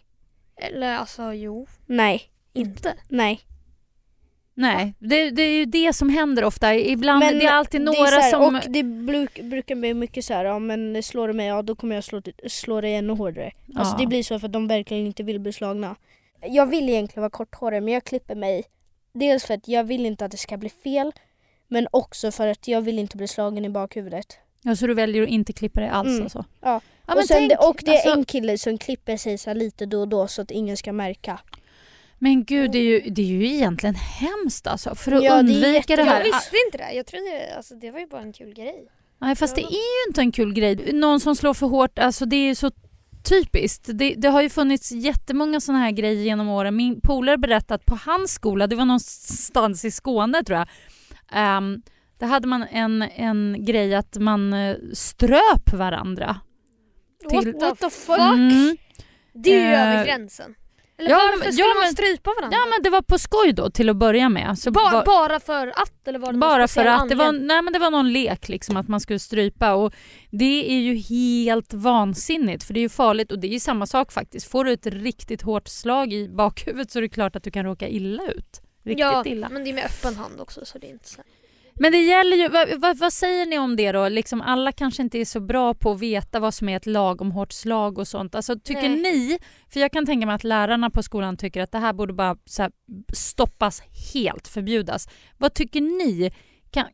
Eller 0.57 0.97
alltså 0.97 1.33
jo, 1.33 1.67
nej, 1.87 2.23
inte. 2.53 2.95
nej. 3.09 3.41
Nej, 4.59 4.95
det, 4.99 5.31
det 5.31 5.43
är 5.43 5.59
ju 5.59 5.65
det 5.65 5.93
som 5.93 6.09
händer 6.09 6.45
ofta. 6.45 6.75
Ibland 6.75 7.19
Men 7.19 7.39
det 7.39 7.45
är 7.45 7.53
alltid 7.53 7.81
det 7.81 7.85
är 7.85 7.97
några 7.97 8.07
så 8.07 8.21
här, 8.21 8.31
som... 8.31 8.55
Och 8.55 8.63
det 8.69 8.83
bruk, 8.83 9.41
brukar 9.41 9.75
bli 9.75 9.95
mycket 9.95 10.25
så 10.25 10.35
här, 10.35 10.45
ja 10.45 10.59
men 10.59 11.03
slår 11.03 11.29
du 11.29 11.35
mig, 11.35 11.47
ja 11.47 11.63
då 11.63 11.75
kommer 11.75 11.95
jag 11.95 12.05
slå, 12.05 12.23
slå 12.49 12.81
dig 12.81 12.95
ännu 12.95 13.13
hårdare. 13.13 13.53
Alltså 13.75 13.95
Ja. 13.95 13.99
det 13.99 14.07
blir 14.07 14.23
så 14.23 14.39
för 14.39 14.47
att 14.47 14.53
de 14.53 14.69
verkligen 14.69 15.07
inte 15.07 15.23
vill 15.23 15.41
bli 15.41 15.53
slagna. 15.53 15.97
Jag 16.43 16.67
vill 16.67 16.89
egentligen 16.89 17.23
vara 17.23 17.31
korthårig 17.31 17.83
men 17.83 17.95
jag 17.95 18.05
klipper 18.05 18.35
mig 18.35 18.65
dels 19.13 19.45
för 19.45 19.55
att 19.55 19.69
jag 19.69 19.85
vill 19.85 20.07
inte 20.07 20.25
att 20.25 20.31
det 20.31 20.37
ska 20.37 20.57
bli 20.57 20.71
fel 20.71 21.13
men 21.69 21.89
också 21.91 22.31
för 22.33 22.47
att 22.49 22.69
jag 22.69 22.81
vill 22.81 22.99
inte 22.99 23.17
bli 23.17 23.29
slagen 23.29 23.65
i 23.65 23.69
bakhuvudet. 23.69 24.39
Ja, 24.63 24.77
så 24.77 24.87
du 24.87 24.95
väljer 24.95 25.23
att 25.23 25.29
inte 25.29 25.53
klippa 25.53 25.81
dig 25.81 25.89
alls 25.89 26.09
Mm. 26.09 26.23
alltså? 26.23 26.45
Ja. 26.61 26.81
ja 27.07 27.15
och, 27.15 27.25
sen 27.25 27.37
tänk, 27.37 27.51
det, 27.51 27.57
och 27.57 27.77
det 27.85 27.91
är 27.91 27.95
alltså, 27.95 28.11
en 28.11 28.25
kille 28.25 28.59
som 28.59 28.79
klipper 28.79 29.17
sig 29.17 29.39
så 29.39 29.55
lite 29.55 29.87
då 29.87 30.01
och 30.01 30.09
då 30.09 30.29
så 30.29 30.43
att 30.43 30.51
ingen 30.51 30.77
ska 30.77 30.93
märka. 30.93 31.41
Men 32.19 32.45
gud, 32.45 32.71
det 32.73 32.79
är, 32.79 32.83
ju, 32.83 33.01
det 33.11 33.23
är 33.23 33.27
ju 33.27 33.47
egentligen 33.47 33.95
hemskt 33.95 34.67
alltså. 34.67 34.95
För 34.95 35.13
att 35.13 35.23
Ja, 35.25 35.35
det 35.35 35.41
undvika 35.41 35.69
jätte- 35.73 35.97
det 35.97 36.03
här. 36.05 36.19
Jag 36.19 36.25
visste 36.25 36.57
inte 36.67 36.79
det, 36.79 36.93
jag 36.93 37.07
trodde, 37.07 37.55
alltså 37.57 37.75
det 37.75 37.91
var 37.91 37.99
ju 38.01 38.07
bara 38.07 38.21
en 38.23 38.33
kul 38.33 38.55
grej. 38.55 38.89
Nej, 39.19 39.37
fast 39.37 39.55
det 39.57 39.63
är 39.63 39.71
ju 39.71 40.09
inte 40.09 40.21
en 40.21 40.33
kul 40.33 40.53
grej. 40.53 40.93
Någon 40.93 41.21
som 41.21 41.37
slår 41.37 41.55
för 41.55 41.67
hårt, 41.67 41.99
alltså 41.99 42.27
det 42.27 42.37
är 42.37 42.47
ju 42.47 42.55
så 42.55 42.71
typiskt. 43.29 43.89
Det, 43.95 44.15
det 44.17 44.29
har 44.29 44.43
ju 44.43 44.49
funnits 44.49 44.93
jättemånga 44.93 45.61
sådana 45.61 45.85
här 45.85 45.91
grejer 45.91 46.23
genom 46.23 46.49
åren. 46.49 46.77
Min 46.77 47.01
polare 47.01 47.39
berättade 47.39 47.75
att 47.75 47.87
på 47.87 47.99
hans 48.07 48.33
skola, 48.33 48.67
det 48.67 48.77
var 48.77 48.85
någonstans 48.85 49.85
i 49.85 49.91
Skåne 49.91 50.45
tror 50.45 50.59
jag, 50.59 50.69
um, 51.59 51.83
där 52.19 52.27
hade 52.27 52.49
man 52.49 52.63
en, 52.63 53.03
en 53.03 53.57
grej 53.65 53.95
att 53.95 54.17
man 54.19 54.53
eh, 54.53 54.77
ströp 54.93 55.73
varandra. 55.73 56.41
Till- 57.31 57.53
What, 57.53 57.63
what 57.63 57.79
the 57.79 57.91
fuck? 57.91 58.19
Mm. 58.19 58.77
Det 59.35 59.51
är 59.55 59.69
ju 59.69 59.75
Eh, 59.75 59.89
över 59.95 60.05
gränsen. 60.07 60.55
Eller 60.99 61.11
ja, 61.11 61.17
varför 61.17 61.53
skulle 61.53 61.69
ja, 61.69 61.75
man 61.83 61.93
strypa 61.93 62.31
varandra? 62.37 62.59
Ja 62.61 62.67
men 62.71 62.83
det 62.83 62.91
var 62.91 63.03
på 63.03 63.19
skoj 63.19 63.53
då 63.53 63.71
till 63.71 63.89
att 63.89 63.97
börja 63.97 64.29
med. 64.29 64.59
Så 64.59 64.71
bara, 64.71 64.93
var- 64.93 65.05
bara 65.05 65.41
för 65.41 65.67
att 65.67 66.09
eller 66.09 66.19
var 66.19 66.33
det 66.33 66.39
Bara 66.39 66.69
för 66.69 66.85
att 66.85 67.09
det 67.09 67.15
var, 67.15 67.33
nej, 67.33 67.63
men 67.63 67.73
det 67.73 67.79
var 67.79 67.91
någon 67.91 68.13
lek 68.13 68.49
liksom 68.49 68.77
att 68.77 68.89
man 68.89 69.01
skulle 69.01 69.19
strypa 69.19 69.75
och 69.75 69.95
det 70.31 70.71
är 70.73 70.79
ju 70.81 70.95
helt 70.95 71.75
vansinnigt 71.75 72.65
för 72.65 72.75
det 72.75 72.81
är 72.81 72.83
ju 72.83 72.89
farligt 72.89 73.33
och 73.33 73.39
det 73.39 73.47
är 73.47 73.51
ju 73.53 73.61
samma 73.61 73.87
sak 73.87 74.13
faktiskt. 74.13 74.51
Får 74.51 74.65
du 74.65 74.73
ett 74.73 74.87
riktigt 74.87 75.43
hårt 75.43 75.69
slag 75.69 76.13
i 76.13 76.29
bakhuvudet 76.29 76.91
så 76.91 76.99
är 76.99 77.03
det 77.03 77.09
klart 77.09 77.37
att 77.37 77.43
du 77.43 77.51
kan 77.51 77.65
råka 77.65 77.89
illa 77.89 78.23
ut. 78.23 78.61
Riktigt 78.85 79.01
ja, 79.01 79.25
illa. 79.27 79.49
men 79.49 79.65
det 79.65 79.71
är 79.71 79.75
med 79.75 79.85
öppen 79.85 80.17
hand 80.17 80.41
också 80.41 80.65
så 80.65 80.79
det 80.79 80.87
är 80.87 80.91
inte 80.91 81.09
så. 81.09 81.23
Men 81.79 81.93
det 81.93 81.99
gäller 81.99 82.37
ju, 82.37 82.49
vad, 82.49 82.81
vad, 82.81 82.99
vad 82.99 83.13
säger 83.13 83.47
ni 83.47 83.59
om 83.59 83.77
det 83.77 83.93
då? 83.93 84.09
Liksom 84.09 84.41
alla 84.41 84.73
kanske 84.73 85.03
inte 85.03 85.19
är 85.19 85.25
så 85.25 85.41
bra 85.41 85.75
på 85.75 85.93
att 85.93 86.01
veta 86.01 86.41
vad 86.41 86.55
som 86.55 86.69
är 86.69 86.77
ett 86.77 86.87
lagom 86.87 87.31
hårt 87.33 87.53
slag 87.53 87.99
och 87.99 88.09
sånt. 88.09 88.35
Alltså 88.35 88.59
tycker 88.59 88.89
Nej. 88.89 89.01
ni, 89.03 89.39
för 89.73 89.81
jag 89.81 89.93
kan 89.93 90.07
tänka 90.07 90.27
mig 90.27 90.35
att 90.35 90.45
lärarna 90.45 90.91
på 90.91 91.03
skolan 91.03 91.37
tycker 91.37 91.63
att 91.63 91.73
det 91.73 91.79
här 91.79 91.93
borde 91.93 92.13
bara 92.13 92.37
så 92.45 92.63
här, 92.63 92.73
stoppas 93.13 93.83
helt, 94.15 94.49
förbjudas. 94.49 95.09
Vad 95.39 95.55
tycker 95.55 95.81
ni? 95.81 96.33
Kan, 96.71 96.85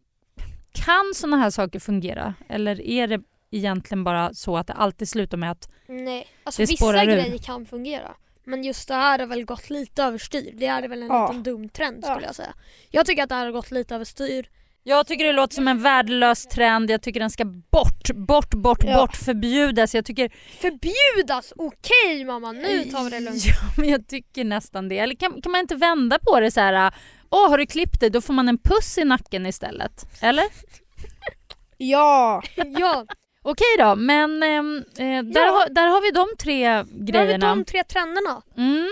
kan 0.72 1.12
såna 1.14 1.36
här 1.36 1.50
saker 1.50 1.78
fungera? 1.80 2.34
Eller 2.48 2.80
är 2.80 3.06
det 3.06 3.20
egentligen 3.50 4.04
bara 4.04 4.34
så 4.34 4.56
att 4.56 4.66
det 4.66 4.72
alltid 4.72 5.08
slutar 5.08 5.36
med 5.36 5.50
att 5.50 5.70
Nej, 5.88 6.26
alltså 6.44 6.62
Det 6.62 6.66
vissa 6.70 7.02
ur. 7.02 7.06
grejer 7.06 7.38
kan 7.38 7.66
fungera. 7.66 8.14
Men 8.44 8.64
just 8.64 8.88
det 8.88 8.94
här 8.94 9.18
har 9.18 9.26
väl 9.26 9.44
gått 9.44 9.70
lite 9.70 10.02
överstyr. 10.02 10.52
Det 10.56 10.66
är 10.66 10.88
väl 10.88 11.02
en 11.02 11.08
Ja. 11.08 11.28
liten 11.28 11.42
dum 11.42 11.68
trend 11.68 12.04
Ja. 12.06 12.14
skulle 12.14 12.26
jag 12.26 12.34
säga. 12.34 12.54
Jag 12.90 13.06
tycker 13.06 13.22
att 13.22 13.28
det 13.28 13.34
här 13.34 13.44
har 13.44 13.52
gått 13.52 13.70
lite 13.70 13.94
överstyr. 13.94 14.48
Jag 14.84 15.06
tycker 15.06 15.24
det 15.24 15.32
låter 15.32 15.54
som 15.54 15.68
en 15.68 15.82
värdelös 15.82 16.46
trend, 16.46 16.90
jag 16.90 17.02
tycker 17.02 17.20
den 17.20 17.30
ska 17.30 17.44
bort, 17.44 18.10
bort, 18.14 18.54
bort, 18.54 18.84
Ja. 18.84 18.96
bort, 18.96 19.16
förbjudas. 19.16 19.94
Jag 19.94 20.04
tycker... 20.04 20.30
Förbjudas! 20.60 21.52
Okej 21.56 22.24
mamma, 22.24 22.52
nu 22.52 22.84
tar 22.84 23.04
vi 23.04 23.10
det 23.10 23.20
lugnt. 23.20 23.44
Ja, 23.46 23.54
men 23.76 23.88
jag 23.88 24.06
tycker 24.08 24.44
nästan 24.44 24.88
det. 24.88 24.98
Eller 24.98 25.14
kan, 25.14 25.42
kan 25.42 25.52
man 25.52 25.60
inte 25.60 25.74
vända 25.74 26.18
på 26.18 26.40
det 26.40 26.50
så 26.50 26.60
här? 26.60 26.94
Åh, 27.30 27.50
har 27.50 27.58
du 27.58 27.66
klippt 27.66 28.00
dig? 28.00 28.10
Då 28.10 28.20
får 28.20 28.32
man 28.34 28.48
en 28.48 28.58
puss 28.58 28.98
i 28.98 29.04
nacken 29.04 29.46
istället. 29.46 30.06
Eller? 30.22 30.44
Ja! 31.76 32.42
Ja, 32.78 33.06
Okej 33.44 33.66
då, 33.78 33.94
men 33.96 34.42
ehm, 34.42 34.84
eh, 34.98 35.22
där, 35.22 35.40
Ja. 35.40 35.50
har, 35.52 35.74
där 35.74 35.86
har 35.86 36.00
vi 36.02 36.10
de 36.10 36.26
tre 36.38 36.68
då 36.72 36.78
har 36.78 36.84
vi 36.84 37.04
grejerna. 37.12 37.48
de 37.48 37.64
tre 37.64 37.84
trenderna. 37.84 38.42
Mm. 38.56 38.88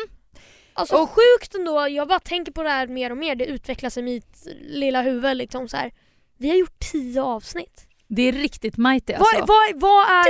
Alltså 0.74 0.96
Och- 0.96 1.10
sjukt 1.10 1.54
ändå, 1.54 1.88
jag 1.88 2.08
bara 2.08 2.20
tänker 2.20 2.52
på 2.52 2.62
det 2.62 2.70
här 2.70 2.86
mer 2.86 3.10
och 3.10 3.16
mer. 3.16 3.34
Det 3.34 3.46
utvecklas 3.46 3.96
i 3.96 4.02
mitt 4.02 4.46
lilla 4.60 5.02
huvud 5.02 5.36
liksom 5.36 5.68
så 5.68 5.76
här. 5.76 5.90
Vi 6.38 6.50
har 6.50 6.56
gjort 6.56 6.78
tio 6.92 7.22
avsnitt. 7.22 7.86
Det 8.08 8.22
är 8.22 8.32
riktigt 8.32 8.76
mighty 8.76 9.12
alltså. 9.12 9.36
Vad, 9.38 9.48
vad, 9.48 9.80
vad 9.80 10.02
är... 10.02 10.24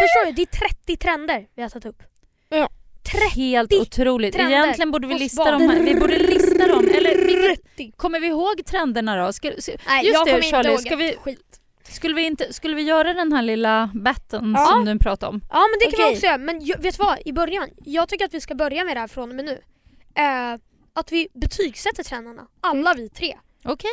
Förstår 0.00 0.26
du? 0.26 0.32
Det 0.32 0.42
är 0.42 0.68
30 0.68 0.96
trender 0.96 1.46
vi 1.56 1.62
har 1.62 1.68
tagit 1.68 1.86
upp. 1.86 2.02
Ja. 2.48 2.68
30! 3.12 3.40
Helt 3.40 3.72
otroligt. 3.72 4.34
trender 4.34 4.52
Egentligen 4.52 4.90
borde 4.90 5.06
vi 5.06 5.14
hos 5.14 5.20
lista 5.20 5.44
barn. 5.44 5.52
dem 5.58 5.70
här. 5.70 5.80
Vi 5.82 5.94
borde 5.94 6.18
lista 6.18 6.68
dem. 6.68 6.88
Eller 6.94 7.26
vilket, 7.26 7.96
kommer 7.96 8.20
vi 8.20 8.26
ihåg 8.26 8.64
trenderna 8.66 9.26
då? 9.26 9.32
Ska, 9.32 9.52
ska, 9.58 9.72
Nej, 9.86 10.04
Just 10.06 10.14
jag 10.14 10.26
det, 10.26 10.30
kommer 10.30 10.42
Charlie, 10.42 10.70
inte 10.70 10.82
ska 10.82 10.90
ihåg 10.90 10.98
vi- 10.98 11.08
ett 11.12 11.18
skit. 11.18 11.57
Skulle, 11.92 12.14
vi 12.14 12.22
inte, 12.22 12.52
skulle 12.52 12.76
vi 12.76 12.82
göra 12.82 13.14
den 13.14 13.32
här 13.32 13.42
lilla 13.42 13.90
batten 13.94 14.54
Ja. 14.56 14.66
som 14.66 14.84
du 14.84 14.98
pratade 14.98 15.30
om? 15.30 15.40
Ja 15.50 15.66
men 15.70 15.78
det 15.80 15.84
kan 15.84 16.04
vi 16.04 16.04
Okej. 16.04 16.12
också 16.16 16.26
göra. 16.26 16.38
Men 16.38 16.60
ju- 16.60 16.74
vet 16.78 16.98
du 16.98 17.02
vad? 17.04 17.18
I 17.24 17.32
början, 17.32 17.68
jag 17.84 18.08
tycker 18.08 18.24
att 18.24 18.34
vi 18.34 18.40
ska 18.40 18.54
börja 18.54 18.84
med 18.84 18.96
det 18.96 19.00
här 19.00 19.08
från 19.08 19.30
och 19.30 19.36
med 19.36 19.44
nu. 19.44 19.60
Eh, 20.14 20.54
att 20.94 21.12
vi 21.12 21.28
betygsätter 21.34 22.02
trenderna. 22.04 22.42
Alla 22.60 22.94
vi 22.94 23.08
tre. 23.08 23.36
Okej. 23.64 23.90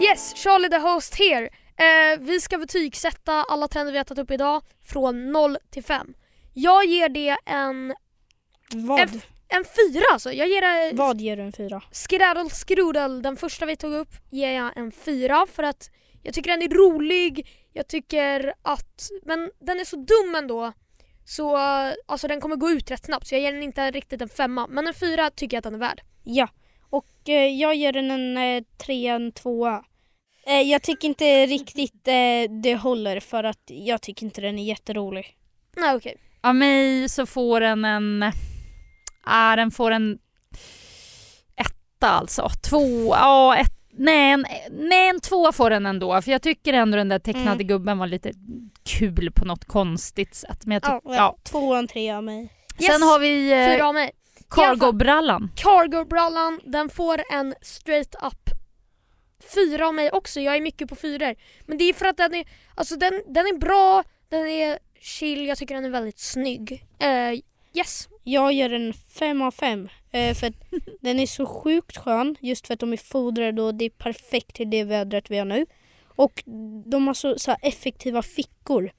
Yes, 0.00 0.34
Charlie 0.36 0.68
the 0.68 0.78
host 0.78 1.14
here. 1.14 1.48
Eh, 1.76 2.18
vi 2.20 2.40
ska 2.40 2.58
betygsätta 2.58 3.32
alla 3.48 3.68
trender 3.68 3.92
vi 3.92 3.98
har 3.98 4.04
tagit 4.04 4.22
upp 4.22 4.30
idag 4.30 4.62
från 4.86 5.32
0 5.32 5.56
till 5.70 5.84
5. 5.84 6.14
Jag 6.52 6.84
ger 6.84 7.08
det 7.08 7.36
en, 7.46 7.94
Vad, 8.74 9.00
en 9.00 9.20
fyra 9.64 10.04
alltså. 10.12 10.32
Jag 10.32 10.48
ger 10.48 10.60
det 10.60 10.96
vad 10.96 11.20
ger 11.20 11.36
du 11.36 11.42
en 11.42 11.52
fyra? 11.52 11.82
Skedaddle 11.92 12.50
Skrudel, 12.50 13.22
den 13.22 13.36
första 13.36 13.66
vi 13.66 13.76
tog 13.76 13.92
upp, 13.92 14.14
ger 14.30 14.52
jag 14.52 14.76
en 14.76 14.92
fyra 14.92 15.46
för 15.52 15.62
att 15.62 15.90
jag 16.22 16.34
tycker 16.34 16.50
den 16.50 16.62
är 16.62 16.68
rolig, 16.68 17.48
jag 17.72 17.88
tycker 17.88 18.54
att, 18.62 19.10
men 19.22 19.50
den 19.60 19.80
är 19.80 19.84
så 19.84 19.96
dum 19.96 20.34
ändå. 20.34 20.72
Så 21.24 21.56
alltså 22.06 22.28
den 22.28 22.40
kommer 22.40 22.56
gå 22.56 22.70
ut 22.70 22.90
rätt 22.90 23.04
snabbt 23.04 23.26
så 23.26 23.34
jag 23.34 23.42
ger 23.42 23.52
den 23.52 23.62
inte 23.62 23.90
riktigt 23.90 24.22
en 24.22 24.28
femma. 24.28 24.66
Men 24.66 24.86
en 24.86 24.94
fyra 24.94 25.30
tycker 25.30 25.56
jag 25.56 25.58
att 25.58 25.64
den 25.64 25.74
är 25.74 25.78
värd. 25.78 26.00
Ja. 26.24 26.48
Och 26.90 27.28
eh, 27.28 27.46
jag 27.46 27.74
ger 27.74 27.92
den 27.92 28.10
en 28.10 28.36
eh, 28.36 28.62
trea, 28.86 29.14
en 29.14 29.32
tvåa. 29.32 29.84
Eh, 30.46 30.60
jag 30.60 30.82
tycker 30.82 31.08
inte 31.08 31.46
riktigt 31.46 32.08
eh, 32.08 32.50
det 32.62 32.76
håller 32.76 33.20
för 33.20 33.44
att 33.44 33.62
jag 33.66 34.02
tycker 34.02 34.26
inte 34.26 34.40
den 34.40 34.58
är 34.58 34.64
jätterolig. 34.64 35.36
Nej 35.76 35.94
okej. 35.94 36.16
Av 36.40 36.54
mig 36.54 37.08
så 37.08 37.26
får 37.26 37.60
den 37.60 37.84
en... 37.84 38.32
Ah, 39.24 39.56
den 39.56 39.70
får 39.70 39.90
en 39.90 40.18
etta 41.56 42.08
alltså. 42.08 42.48
Två, 42.70 43.14
ja 43.14 43.56
ett, 43.56 43.72
nej, 43.92 44.30
en, 44.32 44.46
nej 44.70 45.08
en 45.08 45.20
tvåa 45.20 45.52
får 45.52 45.70
den 45.70 45.86
ändå. 45.86 46.22
För 46.22 46.30
jag 46.32 46.42
tycker 46.42 46.72
ändå 46.72 46.96
den 46.96 47.08
där 47.08 47.18
tecknade 47.18 47.50
Mm. 47.50 47.66
gubben 47.66 47.98
var 47.98 48.06
lite 48.06 48.32
kul 48.84 49.32
på 49.32 49.44
något 49.44 49.64
konstigt 49.64 50.34
sätt. 50.34 50.66
Men 50.66 50.72
jag 50.74 50.82
tyck, 50.82 50.90
Ja, 51.04 51.14
ja. 51.16 51.36
Tvåa, 51.42 51.78
en 51.78 51.88
trea 51.88 52.16
av 52.16 52.24
mig. 52.24 52.48
Yes, 52.78 52.92
Sen 52.92 53.02
har 53.02 53.18
vi 53.18 53.48
fyra 53.48 53.78
eh, 53.78 53.86
av 53.86 53.94
mig. 53.94 54.10
cargo-brallan. 54.50 55.50
Cargo-brallan, 55.56 56.60
den 56.64 56.88
får 56.88 57.22
en 57.32 57.54
straight 57.62 58.14
up 58.22 58.50
fyra 59.54 59.88
av 59.88 59.94
mig 59.94 60.10
också. 60.10 60.40
Jag 60.40 60.56
är 60.56 60.60
mycket 60.60 60.88
på 60.88 60.96
fyror. 60.96 61.34
Men 61.66 61.78
det 61.78 61.84
är 61.84 61.92
för 61.92 62.06
att 62.06 62.16
den 62.16 62.34
är, 62.34 62.44
alltså 62.74 62.96
den, 62.96 63.22
den 63.28 63.46
är 63.46 63.58
bra, 63.58 64.04
den 64.28 64.46
är 64.46 64.78
chill, 65.00 65.46
jag 65.46 65.58
tycker 65.58 65.74
den 65.74 65.84
är 65.84 65.90
väldigt 65.90 66.18
snygg. 66.18 66.86
Eh, 66.98 67.40
yes. 67.74 68.08
Jag 68.24 68.52
ger 68.52 68.68
den 68.68 68.92
fem 68.92 69.42
av 69.42 69.50
fem. 69.50 69.88
Eh, 70.10 70.34
för 70.34 70.52
den 71.00 71.20
är 71.20 71.26
så 71.26 71.46
sjukt 71.46 71.96
skön 71.96 72.36
just 72.40 72.66
för 72.66 72.74
att 72.74 72.80
de 72.80 72.92
är 72.92 72.96
fodrade 72.96 73.62
och 73.62 73.74
det 73.74 73.84
är 73.84 73.90
perfekt 73.90 74.56
till 74.56 74.70
det 74.70 74.84
vädret 74.84 75.30
vi 75.30 75.38
har 75.38 75.44
nu. 75.44 75.66
Och 76.16 76.42
de 76.86 77.06
har 77.06 77.14
så, 77.14 77.38
så 77.38 77.56
effektiva 77.62 78.22
fickor. 78.22 78.92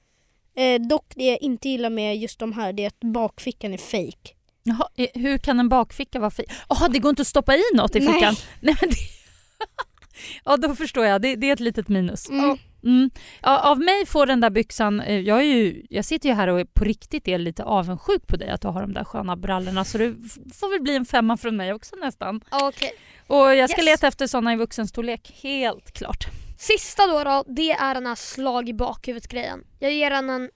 Eh, 0.56 0.80
dock 0.80 1.12
det 1.16 1.24
jag 1.24 1.42
inte 1.42 1.68
gillar 1.68 1.90
med 1.90 2.16
just 2.16 2.38
de 2.38 2.52
här 2.52 2.72
det 2.72 2.82
är 2.82 2.86
att 2.86 3.00
bakfickan 3.00 3.72
är 3.72 3.78
fake. 3.78 4.34
Jaha, 4.62 4.88
eh, 4.96 5.08
hur 5.14 5.38
kan 5.38 5.60
en 5.60 5.68
bakficka 5.68 6.18
vara 6.18 6.30
fin? 6.30 6.46
Jaha, 6.68 6.88
det 6.88 6.98
går 6.98 7.10
inte 7.10 7.22
att 7.22 7.28
stoppa 7.28 7.56
i 7.56 7.62
något 7.74 7.96
i 7.96 8.00
Nej. 8.00 8.14
fickan? 8.14 8.34
Nej. 8.60 8.76
men 8.80 8.90
det... 8.90 8.96
ja, 10.44 10.56
då 10.56 10.74
förstår 10.74 11.04
jag. 11.06 11.22
Det, 11.22 11.36
det 11.36 11.48
är 11.48 11.52
ett 11.52 11.60
litet 11.60 11.88
minus. 11.88 12.28
Mm. 12.30 12.56
Mm. 12.84 13.10
Ja, 13.42 13.58
av 13.70 13.78
mig 13.78 14.06
får 14.06 14.26
den 14.26 14.40
där 14.40 14.50
byxan, 14.50 15.00
eh, 15.00 15.20
jag, 15.20 15.38
är 15.38 15.44
ju, 15.44 15.86
jag 15.90 16.04
sitter 16.04 16.28
ju 16.28 16.34
här 16.34 16.48
och 16.48 16.60
är 16.60 16.64
på 16.64 16.84
riktigt 16.84 17.28
är 17.28 17.38
lite 17.38 17.64
avundsjuk 17.64 18.26
på 18.26 18.36
dig 18.36 18.50
att 18.50 18.60
du 18.60 18.68
har 18.68 18.80
de 18.80 18.92
där 18.92 19.04
sköna 19.04 19.36
brallorna 19.36 19.84
så 19.84 19.98
det 19.98 20.14
får 20.54 20.70
väl 20.70 20.82
bli 20.82 20.96
en 20.96 21.04
femma 21.04 21.36
från 21.36 21.56
mig 21.56 21.72
också 21.72 21.96
nästan. 21.96 22.40
Okej. 22.50 22.92
Och 23.26 23.54
jag 23.54 23.70
ska 23.70 23.80
Yes. 23.80 23.86
leta 23.86 24.06
efter 24.06 24.26
såna 24.26 24.52
i 24.52 24.56
vuxenstorlek, 24.56 25.38
helt 25.42 25.92
klart. 25.92 26.24
Sista 26.58 27.06
då, 27.06 27.24
då, 27.24 27.44
det 27.46 27.70
är 27.70 27.94
den 27.94 28.06
här 28.06 28.14
slag 28.14 28.68
i 28.68 28.74
bakhuvudet 28.74 29.28
grejen. 29.28 29.64
Jag 29.78 29.92
ger 29.92 30.10
den 30.10 30.30
en, 30.30 30.50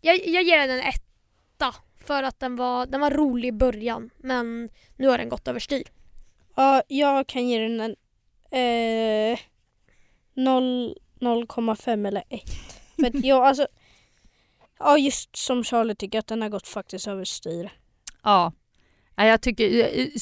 jag, 0.00 0.26
jag 0.26 0.42
ger 0.42 0.58
den 0.58 0.70
en 0.70 0.80
etta. 0.80 1.74
För 2.06 2.22
att 2.22 2.40
den 2.40 2.56
var, 2.56 2.86
den 2.86 3.00
var 3.00 3.10
rolig 3.10 3.48
i 3.48 3.52
början 3.52 4.10
men 4.16 4.68
nu 4.96 5.08
har 5.08 5.18
den 5.18 5.28
gått 5.28 5.48
överstyr. 5.48 5.82
Ja, 6.56 6.82
jag 6.88 7.26
kan 7.26 7.48
ge 7.48 7.58
den 7.58 7.80
en 7.80 7.96
eh, 8.52 9.38
noll- 10.36 10.94
0,5 11.20 12.06
eller 12.08 12.22
1. 12.28 12.42
För 12.96 13.06
att 13.06 13.24
jag 13.24 13.44
alltså 13.44 13.66
Ja 14.78 14.98
just 14.98 15.36
som 15.36 15.64
Charlie 15.64 15.94
tycker 15.94 16.18
att 16.18 16.26
den 16.26 16.42
har 16.42 16.48
gått 16.48 16.68
faktiskt 16.68 17.08
överstyr. 17.08 17.70
Ja. 18.22 18.52
Ja, 19.16 19.24
Jag 19.26 19.42
tycker, 19.42 19.64
i- 19.64 20.12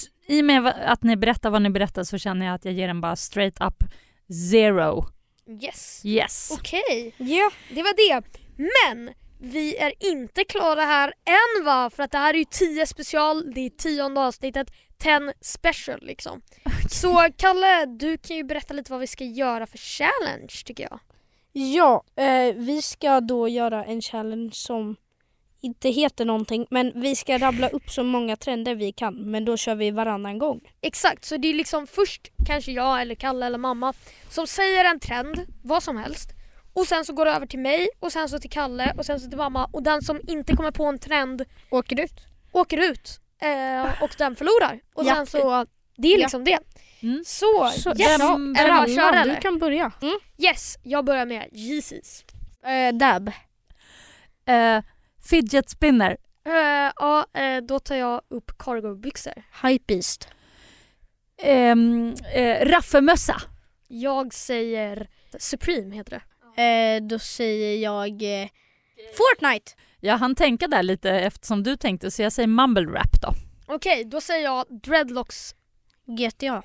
och 0.40 0.44
med 0.44 0.66
att 0.66 1.02
ni 1.02 1.16
berättar 1.16 1.50
vad 1.50 1.62
ni 1.62 1.70
berättar 1.70 2.04
så 2.04 2.18
känner 2.18 2.46
jag 2.46 2.54
att 2.54 2.64
jag 2.64 2.74
ger 2.74 2.86
den 2.86 3.00
bara 3.00 3.16
straight 3.16 3.60
up 3.60 3.84
zero. 4.50 5.04
Yes. 5.62 6.02
Yes. 6.04 6.50
Okej, 6.52 7.14
Ja. 7.18 7.50
det 7.74 7.82
var 7.82 7.94
det. 8.20 8.22
Men 8.56 9.10
vi 9.40 9.76
är 9.76 9.92
inte 10.12 10.44
klara 10.44 10.80
här 10.80 11.12
än 11.24 11.64
va? 11.64 11.90
För 11.90 12.02
att 12.02 12.10
det 12.12 12.18
här 12.18 12.34
är 12.34 12.38
ju 12.38 12.44
10 12.44 12.86
special, 12.86 13.52
det 13.54 13.60
är 13.60 13.70
tionde 13.70 14.20
avsnittet, 14.20 14.70
10 15.00 15.32
special 15.40 15.98
liksom. 16.02 16.42
Så 16.90 17.28
Kalle, 17.36 17.86
du 17.86 18.18
kan 18.18 18.36
ju 18.36 18.44
berätta 18.44 18.74
lite 18.74 18.92
vad 18.92 19.00
vi 19.00 19.06
ska 19.06 19.24
göra 19.24 19.66
för 19.66 19.78
challenge 19.78 20.52
tycker 20.64 20.82
jag. 20.90 21.00
Ja, 21.52 22.04
eh, 22.16 22.54
vi 22.54 22.82
ska 22.82 23.20
då 23.20 23.48
göra 23.48 23.84
en 23.84 24.02
challenge 24.02 24.50
som 24.52 24.96
inte 25.60 25.88
heter 25.88 26.24
någonting 26.24 26.66
men 26.70 27.00
vi 27.00 27.16
ska 27.16 27.38
rabbla 27.38 27.68
upp 27.68 27.90
så 27.90 28.02
många 28.02 28.36
trender 28.36 28.74
vi 28.74 28.92
kan 28.92 29.14
men 29.14 29.44
då 29.44 29.56
kör 29.56 29.74
vi 29.74 29.90
varannan 29.90 30.38
gång. 30.38 30.60
Exakt, 30.80 31.24
så 31.24 31.36
det 31.36 31.48
är 31.48 31.54
liksom 31.54 31.86
först 31.86 32.30
kanske 32.46 32.72
jag 32.72 33.00
eller 33.02 33.14
Kalle 33.14 33.46
eller 33.46 33.58
mamma 33.58 33.92
som 34.30 34.46
säger 34.46 34.84
en 34.84 35.00
trend, 35.00 35.46
vad 35.62 35.82
som 35.82 35.96
helst. 35.96 36.30
Och 36.72 36.86
sen 36.86 37.04
så 37.04 37.12
går 37.12 37.24
det 37.24 37.30
över 37.32 37.46
till 37.46 37.58
mig 37.58 37.88
och 38.00 38.12
sen 38.12 38.28
så 38.28 38.38
till 38.38 38.50
Kalle 38.50 38.94
och 38.98 39.06
sen 39.06 39.20
så 39.20 39.28
till 39.28 39.38
mamma 39.38 39.64
och 39.72 39.82
den 39.82 40.02
som 40.02 40.20
inte 40.28 40.56
kommer 40.56 40.70
på 40.70 40.84
en 40.84 40.98
trend 40.98 41.44
Åker 41.70 42.00
ut? 42.00 42.14
åker 42.52 42.90
ut 42.90 43.20
eh, 43.40 44.02
och 44.02 44.10
den 44.18 44.36
förlorar. 44.36 44.80
Och 44.94 45.04
Ja. 45.04 45.14
sen 45.14 45.26
så, 45.26 45.66
det 45.96 46.08
är 46.08 46.12
Ja. 46.18 46.18
liksom 46.22 46.44
det. 46.44 46.58
Mm. 47.02 47.22
Så, 47.26 47.70
Så, 47.76 47.90
yes, 47.90 48.20
vem- 48.20 48.56
är 48.56 48.64
det 48.64 48.70
bara 48.72 48.80
att 48.82 48.94
köra 48.94 49.10
du 49.12 49.18
eller? 49.18 49.40
kan 49.40 49.58
börja. 49.58 49.92
Yes, 50.38 50.78
jag 50.82 51.04
börjar 51.04 51.26
med 51.26 51.48
Jesus. 51.52 52.24
Eh, 52.64 52.94
dab. 52.96 53.30
Eh, 54.46 54.82
fidget 55.30 55.70
spinner. 55.70 56.16
Eh, 56.46 56.92
ja, 56.96 57.26
eh, 57.34 57.56
då 57.62 57.78
tar 57.78 57.96
jag 57.96 58.20
upp 58.28 58.58
cargobyxor. 58.58 59.42
Hypebeast. 59.62 60.28
Ehm, 61.42 62.14
eh, 62.34 62.66
raffemössa. 62.66 63.42
Jag 63.88 64.34
säger 64.34 65.08
Supreme 65.38 65.94
heter 65.96 66.10
det. 66.56 66.62
Eh, 66.62 67.02
då 67.02 67.18
säger 67.18 67.82
jag 67.82 68.22
eh, 68.42 68.48
Fortnite. 69.16 69.72
Jag 70.00 70.18
hann 70.18 70.34
tänka 70.34 70.68
där 70.68 70.82
lite 70.82 71.10
eftersom 71.10 71.62
du 71.62 71.76
tänkte 71.76 72.10
så 72.10 72.22
jag 72.22 72.32
säger 72.32 72.46
mumble 72.46 72.86
rap 72.86 73.20
då. 73.22 73.34
Okej, 73.66 74.04
då 74.04 74.20
säger 74.20 74.44
jag 74.44 74.80
dreadlocks. 74.82 75.54
GTA. 76.06 76.62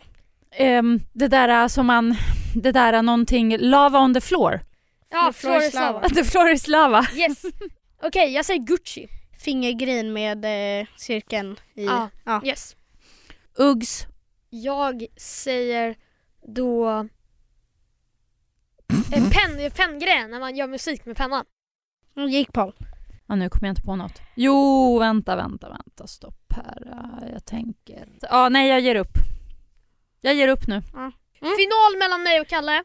Ehm, 0.52 1.00
det 1.13 1.28
där 1.28 1.67
som 1.67 1.86
man, 1.86 2.15
det 2.56 2.71
där 2.71 3.02
någonting, 3.02 3.58
lava 3.58 4.00
on 4.00 4.13
the 4.13 4.21
floor. 4.21 4.62
Ja, 5.10 5.32
The 5.34 5.39
floor 5.39 5.58
is 5.58 5.71
Floris 5.71 5.74
lava. 5.74 5.91
lava. 6.02 6.10
the 6.15 6.24
floor 6.24 6.50
is 6.50 6.67
lava. 6.67 7.08
Yes. 7.15 7.41
Okej, 8.04 8.34
jag 8.34 8.45
säger 8.45 8.60
Gucci. 8.63 9.08
Fingergrin 9.39 10.13
med 10.13 10.45
eh, 10.82 10.88
cirkeln 10.98 11.56
i. 11.76 11.86
Ja. 11.86 12.10
Ja. 12.26 12.41
Yes. 12.45 12.76
Uggs. 13.58 14.06
Jag 14.50 15.06
säger 15.17 15.95
då... 16.56 16.89
Eh, 19.13 19.30
pen, 19.30 19.71
penngrejen, 19.71 20.32
när 20.32 20.39
man 20.39 20.56
gör 20.56 20.67
musik 20.67 21.06
med 21.06 21.17
pennan. 21.17 21.45
Mm, 22.17 22.30
Jake 22.30 22.52
Paul. 22.52 22.74
Ja, 23.27 23.35
nu 23.35 23.49
kommer 23.49 23.67
jag 23.67 23.71
inte 23.71 23.81
på 23.81 23.95
något. 23.95 24.21
Jo, 24.35 24.99
vänta, 24.99 25.35
vänta, 25.35 25.69
vänta. 25.69 26.07
Stopp 26.07 26.53
här. 26.55 26.77
Ja, 26.85 27.27
Jag 27.33 27.45
tänker... 27.45 28.07
Ja, 28.21 28.49
nej, 28.49 28.69
jag 28.69 28.79
ger 28.79 28.95
upp. 28.95 29.13
Jag 30.21 30.33
ger 30.33 30.47
upp 30.47 30.67
nu. 30.67 30.81
Final 31.57 31.97
mellan 31.99 32.23
mig 32.23 32.39
och 32.41 32.47
Kalle. 32.47 32.83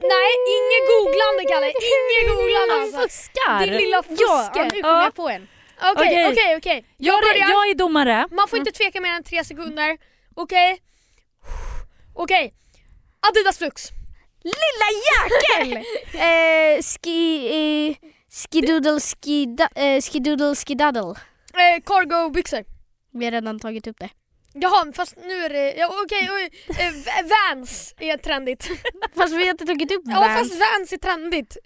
Nej, 0.00 0.30
inget 0.56 0.84
googlande 0.92 1.42
Kalle. 1.52 1.66
Inget 1.66 2.36
googlande 2.36 2.74
alltså. 2.82 2.98
fuskar! 3.00 3.60
Din 3.66 3.76
lilla 3.76 3.96
Ja, 4.08 4.16
ja, 4.18 4.50
fuske. 4.52 4.64
nu 4.64 4.82
kommer 4.82 4.94
Ja. 4.94 5.04
jag 5.04 5.14
på 5.14 5.28
en. 5.28 5.48
Okej, 5.94 6.28
Okej. 6.32 6.56
okej. 6.56 6.86
Jag, 6.96 7.14
Jag 7.14 7.22
börjar. 7.22 7.50
jag 7.50 7.70
är 7.70 7.74
domare. 7.74 8.28
Man 8.30 8.48
får 8.48 8.58
inte 8.58 8.72
tveka 8.72 9.00
mer 9.00 9.10
än 9.10 9.22
tre 9.24 9.44
sekunder. 9.44 9.98
Okej? 10.34 10.78
Okej. 12.14 12.54
Adidas 13.30 13.58
Flux. 13.58 13.82
Lilla 14.44 14.88
jäkel! 15.10 15.76
eh, 16.14 16.82
ski... 16.82 17.46
Eh, 17.90 17.96
skidoodle 18.38 19.00
skida, 19.00 19.68
eh, 19.74 20.00
skidoodle 20.02 20.54
skidaddle. 20.54 21.14
Eh, 21.54 21.82
cargo 21.86 22.30
byxor. 22.30 22.64
Vi 23.12 23.24
har 23.24 23.32
redan 23.32 23.60
tagit 23.60 23.86
upp 23.86 23.98
det. 23.98 24.10
Jaha, 24.56 24.92
fast 24.94 25.16
nu 25.16 25.44
är 25.44 25.48
det... 25.50 25.74
Ja, 25.74 25.90
okej, 26.04 26.28
oj. 26.32 26.50
Eh, 26.68 26.92
V- 26.92 27.28
Vans 27.34 27.94
är 27.98 28.16
trendigt. 28.16 28.68
Fast 29.16 29.32
vi 29.34 29.42
har 29.42 29.50
inte 29.50 29.66
tagit 29.66 29.92
upp 29.92 30.02
Ja, 30.04 30.20
Vans. 30.20 30.38
fast 30.38 30.60
Vans 30.60 30.92
är 30.92 30.96
trendigt. 30.98 31.56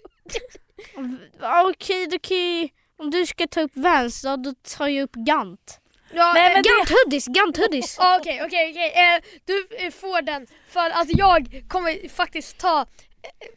Ja, 1.41 1.69
Okej, 1.69 2.07
då 2.07 2.19
kan 2.19 2.37
ju- 2.37 2.69
om 2.97 3.11
du 3.11 3.25
ska 3.25 3.47
ta 3.47 3.61
upp 3.61 3.71
Vans, 3.73 4.21
då, 4.21 4.35
då 4.35 4.53
tar 4.77 4.87
jag 4.87 5.03
upp 5.03 5.15
Gant. 5.15 5.79
Ja, 6.13 6.31
Nej, 6.33 6.47
eh, 6.47 6.53
men 6.53 6.63
Gant 6.63 6.89
hoodies, 6.89 7.27
Gant 7.27 7.57
hoodies. 7.57 7.95
Ja, 7.99 8.17
Okej, 8.21 8.41
okej, 8.45 8.71
okej. 8.71 8.91
Eh, 9.15 9.21
Du 9.45 9.67
eh, 9.79 9.91
får 9.91 10.21
den 10.21 10.47
för 10.69 10.89
att 10.89 11.07
jag 11.17 11.63
kommer 11.67 12.09
faktiskt 12.09 12.57
ta... 12.57 12.81
eh, 12.81 13.47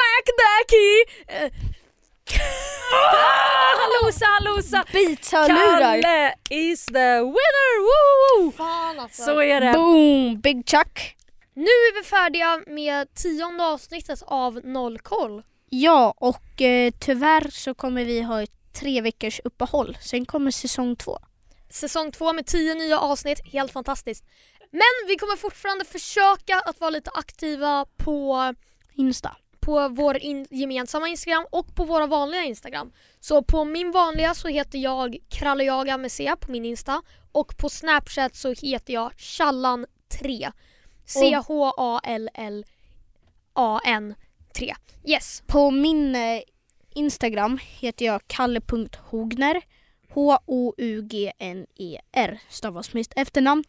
Räknäki! 0.00 1.04
Han 3.80 3.90
losar, 4.02 4.26
han 4.26 4.44
losar! 4.44 4.84
Beats-hörlurar. 4.92 6.02
Kalle 6.02 6.34
is 6.50 6.86
the 6.86 7.16
winner! 7.20 7.80
Woo! 7.80 8.52
Fan 8.52 9.00
alltså. 9.00 9.22
Så 9.22 9.42
är 9.42 9.60
det. 9.60 9.72
Boom! 9.72 10.40
Big 10.40 10.68
Chuck. 10.68 11.16
Nu 11.54 11.62
är 11.64 11.94
vi 11.94 12.08
färdiga 12.08 12.62
med 12.66 13.14
tionde 13.14 13.64
avsnittet 13.64 14.22
av 14.26 14.60
Noll 14.64 14.98
koll. 14.98 15.42
Ja, 15.68 16.14
och 16.16 16.62
eh, 16.62 16.92
tyvärr 17.00 17.50
så 17.50 17.74
kommer 17.74 18.04
vi 18.04 18.20
ha 18.22 18.42
ett 18.42 18.50
tre 18.80 19.00
veckors 19.00 19.40
uppehåll. 19.44 19.98
Sen 20.00 20.26
kommer 20.26 20.50
säsong 20.50 20.96
två. 20.96 21.18
Säsong 21.70 22.12
två 22.12 22.32
med 22.32 22.46
tio 22.46 22.74
nya 22.74 22.98
avsnitt, 22.98 23.40
helt 23.52 23.72
fantastiskt. 23.72 24.24
Men 24.72 25.08
vi 25.08 25.16
kommer 25.16 25.36
fortfarande 25.36 25.84
försöka 25.84 26.60
att 26.60 26.80
vara 26.80 26.90
lite 26.90 27.10
aktiva 27.14 27.86
på, 27.96 28.54
Insta. 28.94 29.36
på 29.60 29.88
vår 29.88 30.16
in, 30.16 30.46
gemensamma 30.50 31.08
Instagram 31.08 31.46
och 31.50 31.74
på 31.74 31.84
våra 31.84 32.06
vanliga 32.06 32.42
Instagram. 32.44 32.92
Så 33.20 33.42
på 33.42 33.64
min 33.64 33.90
vanliga 33.90 34.34
så 34.34 34.48
heter 34.48 34.78
jag 34.78 35.16
krallejaga 35.28 35.96
med 35.96 36.12
C 36.12 36.34
på 36.40 36.50
min 36.50 36.64
Insta 36.64 37.02
och 37.32 37.56
på 37.56 37.68
Snapchat 37.68 38.34
så 38.34 38.54
heter 38.62 38.94
jag 38.94 39.12
Challan3. 39.12 40.52
C-H-A-L-L-A-N 41.06 41.64
3. 44.54 44.74
Yes. 45.04 45.42
På 45.46 45.70
min 45.70 46.16
eh, 46.16 46.40
Instagram 46.94 47.58
heter 47.62 48.04
jag 48.04 48.20
kalle.hogner. 48.26 49.62
H-O-U-G-N-E-R 50.08 51.30
stavas 52.48 52.94
mitt 52.94 53.12
efternamn. 53.16 53.64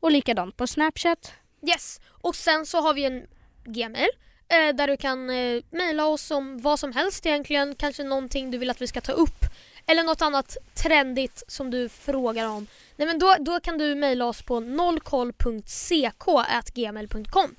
Och 0.00 0.10
likadant 0.10 0.56
på 0.56 0.66
Snapchat. 0.66 1.32
Yes, 1.68 2.00
och 2.08 2.36
sen 2.36 2.66
så 2.66 2.80
har 2.80 2.94
vi 2.94 3.04
en 3.04 3.26
gmail 3.64 4.08
eh, 4.48 4.68
där 4.74 4.86
du 4.86 4.96
kan 4.96 5.30
eh, 5.30 5.62
mejla 5.70 6.06
oss 6.06 6.30
om 6.30 6.58
vad 6.58 6.78
som 6.78 6.92
helst 6.92 7.26
egentligen. 7.26 7.74
Kanske 7.74 8.04
någonting 8.04 8.50
du 8.50 8.58
vill 8.58 8.70
att 8.70 8.82
vi 8.82 8.86
ska 8.86 9.00
ta 9.00 9.12
upp. 9.12 9.44
Eller 9.86 10.04
något 10.04 10.22
annat 10.22 10.56
trendigt 10.74 11.42
som 11.48 11.70
du 11.70 11.88
frågar 11.88 12.48
om. 12.48 12.66
Nej 12.96 13.08
men 13.08 13.18
då, 13.18 13.34
då 13.40 13.60
kan 13.60 13.78
du 13.78 13.94
mejla 13.94 14.26
oss 14.26 14.42
på 14.42 14.60
nollkoll.ck.gmail.com 14.60 17.54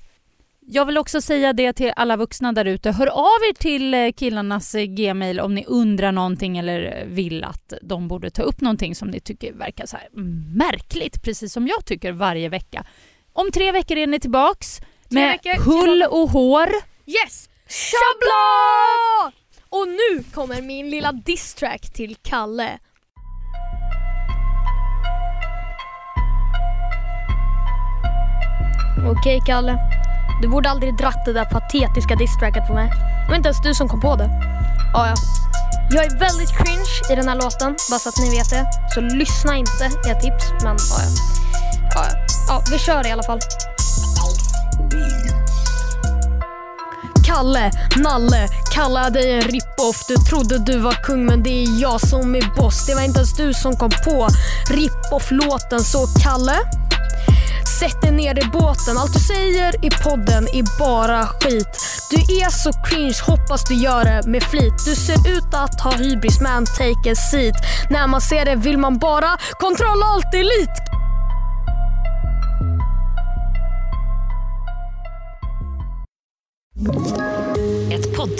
Jag 0.60 0.86
vill 0.86 0.98
också 0.98 1.20
säga 1.20 1.52
det 1.52 1.72
till 1.72 1.92
alla 1.96 2.16
vuxna 2.16 2.52
där 2.52 2.64
ute. 2.64 2.90
Hör 2.90 3.06
av 3.06 3.38
er 3.50 3.54
till 3.54 3.94
eh, 3.94 4.12
killarnas 4.12 4.74
eh, 4.74 4.84
gmail 4.84 5.40
om 5.40 5.54
ni 5.54 5.64
undrar 5.66 6.12
någonting 6.12 6.58
eller 6.58 6.98
eh, 6.98 7.04
vill 7.06 7.44
att 7.44 7.72
de 7.82 8.08
borde 8.08 8.30
ta 8.30 8.42
upp 8.42 8.60
någonting 8.60 8.94
som 8.94 9.08
ni 9.08 9.20
tycker 9.20 9.52
verkar 9.52 9.86
så 9.86 9.96
här 9.96 10.08
märkligt, 10.56 11.22
precis 11.22 11.52
som 11.52 11.66
jag 11.66 11.84
tycker 11.84 12.12
varje 12.12 12.48
vecka. 12.48 12.84
Om 13.32 13.50
tre 13.50 13.72
veckor 13.72 13.96
är 13.96 14.06
ni 14.06 14.20
tillbaks 14.20 14.80
med 15.10 15.28
veckor, 15.28 15.64
hull 15.64 16.02
och 16.02 16.30
hår. 16.30 16.68
Yes! 17.06 17.48
Chabla! 17.68 19.32
Och 19.68 19.88
nu 19.88 20.24
kommer 20.34 20.62
min 20.62 20.90
lilla 20.90 21.12
diss-track 21.12 21.92
till 21.92 22.16
Kalle. 22.22 22.78
Okej 29.10 29.40
Kalle, 29.46 29.78
du 30.42 30.48
borde 30.48 30.70
aldrig 30.70 30.96
dratt 30.96 31.24
det 31.24 31.32
där 31.32 31.44
patetiska 31.44 32.14
diss-tracket 32.14 32.66
på 32.66 32.74
mig. 32.74 32.88
Det 32.88 33.28
var 33.28 33.36
inte 33.36 33.48
ens 33.48 33.62
du 33.62 33.74
som 33.74 33.88
kom 33.88 34.00
på 34.00 34.16
det. 34.16 34.30
Ja, 34.92 35.06
ja. 35.08 35.14
Jag 35.90 36.04
är 36.04 36.18
väldigt 36.18 36.56
cringe 36.58 37.12
i 37.12 37.14
den 37.16 37.28
här 37.28 37.36
låten, 37.36 37.76
bara 37.90 37.98
så 37.98 38.08
att 38.08 38.18
ni 38.18 38.30
vet 38.30 38.50
det. 38.50 38.66
Så 38.94 39.00
lyssna 39.00 39.56
inte, 39.56 39.84
är 39.84 40.12
ett 40.12 40.20
tips. 40.20 40.44
Men 40.62 40.76
ja, 40.90 40.96
ja. 40.98 41.10
Ja, 41.94 42.06
ja. 42.10 42.26
ja 42.48 42.62
vi 42.70 42.78
kör 42.78 43.06
i 43.06 43.10
alla 43.10 43.22
fall. 43.22 43.40
Kalle, 47.34 47.70
Nalle, 47.96 48.48
kalla 48.72 49.10
dig 49.10 49.32
en 49.32 49.42
rip-off. 49.42 50.06
Du 50.08 50.16
trodde 50.16 50.58
du 50.58 50.78
var 50.78 50.92
kung 50.92 51.26
men 51.26 51.42
det 51.42 51.62
är 51.64 51.82
jag 51.82 52.00
som 52.00 52.34
är 52.34 52.56
boss. 52.56 52.86
Det 52.86 52.94
var 52.94 53.02
inte 53.02 53.18
ens 53.18 53.36
du 53.36 53.54
som 53.54 53.76
kom 53.76 53.90
på 53.90 54.28
rip-off-låten 54.70 55.80
Så 55.80 56.06
Kalle, 56.22 56.56
sätt 57.80 58.02
dig 58.02 58.10
ner 58.10 58.38
i 58.38 58.46
båten. 58.52 58.98
Allt 58.98 59.12
du 59.12 59.20
säger 59.20 59.84
i 59.84 59.90
podden 59.90 60.48
är 60.52 60.78
bara 60.78 61.26
skit. 61.26 61.84
Du 62.10 62.16
är 62.16 62.50
så 62.50 62.72
cringe, 62.72 63.14
hoppas 63.26 63.64
du 63.64 63.74
gör 63.74 64.04
det 64.04 64.30
med 64.30 64.42
flit. 64.42 64.84
Du 64.84 64.94
ser 64.94 65.36
ut 65.36 65.54
att 65.54 65.80
ha 65.80 65.92
hybris 65.92 66.40
man, 66.40 66.66
take 66.66 67.12
a 67.12 67.14
seat. 67.14 67.54
När 67.90 68.06
man 68.06 68.20
ser 68.20 68.44
det 68.44 68.54
vill 68.54 68.78
man 68.78 68.98
bara 68.98 69.38
kontroll 69.58 70.02
alt 70.02 70.34
elit. 70.34 70.89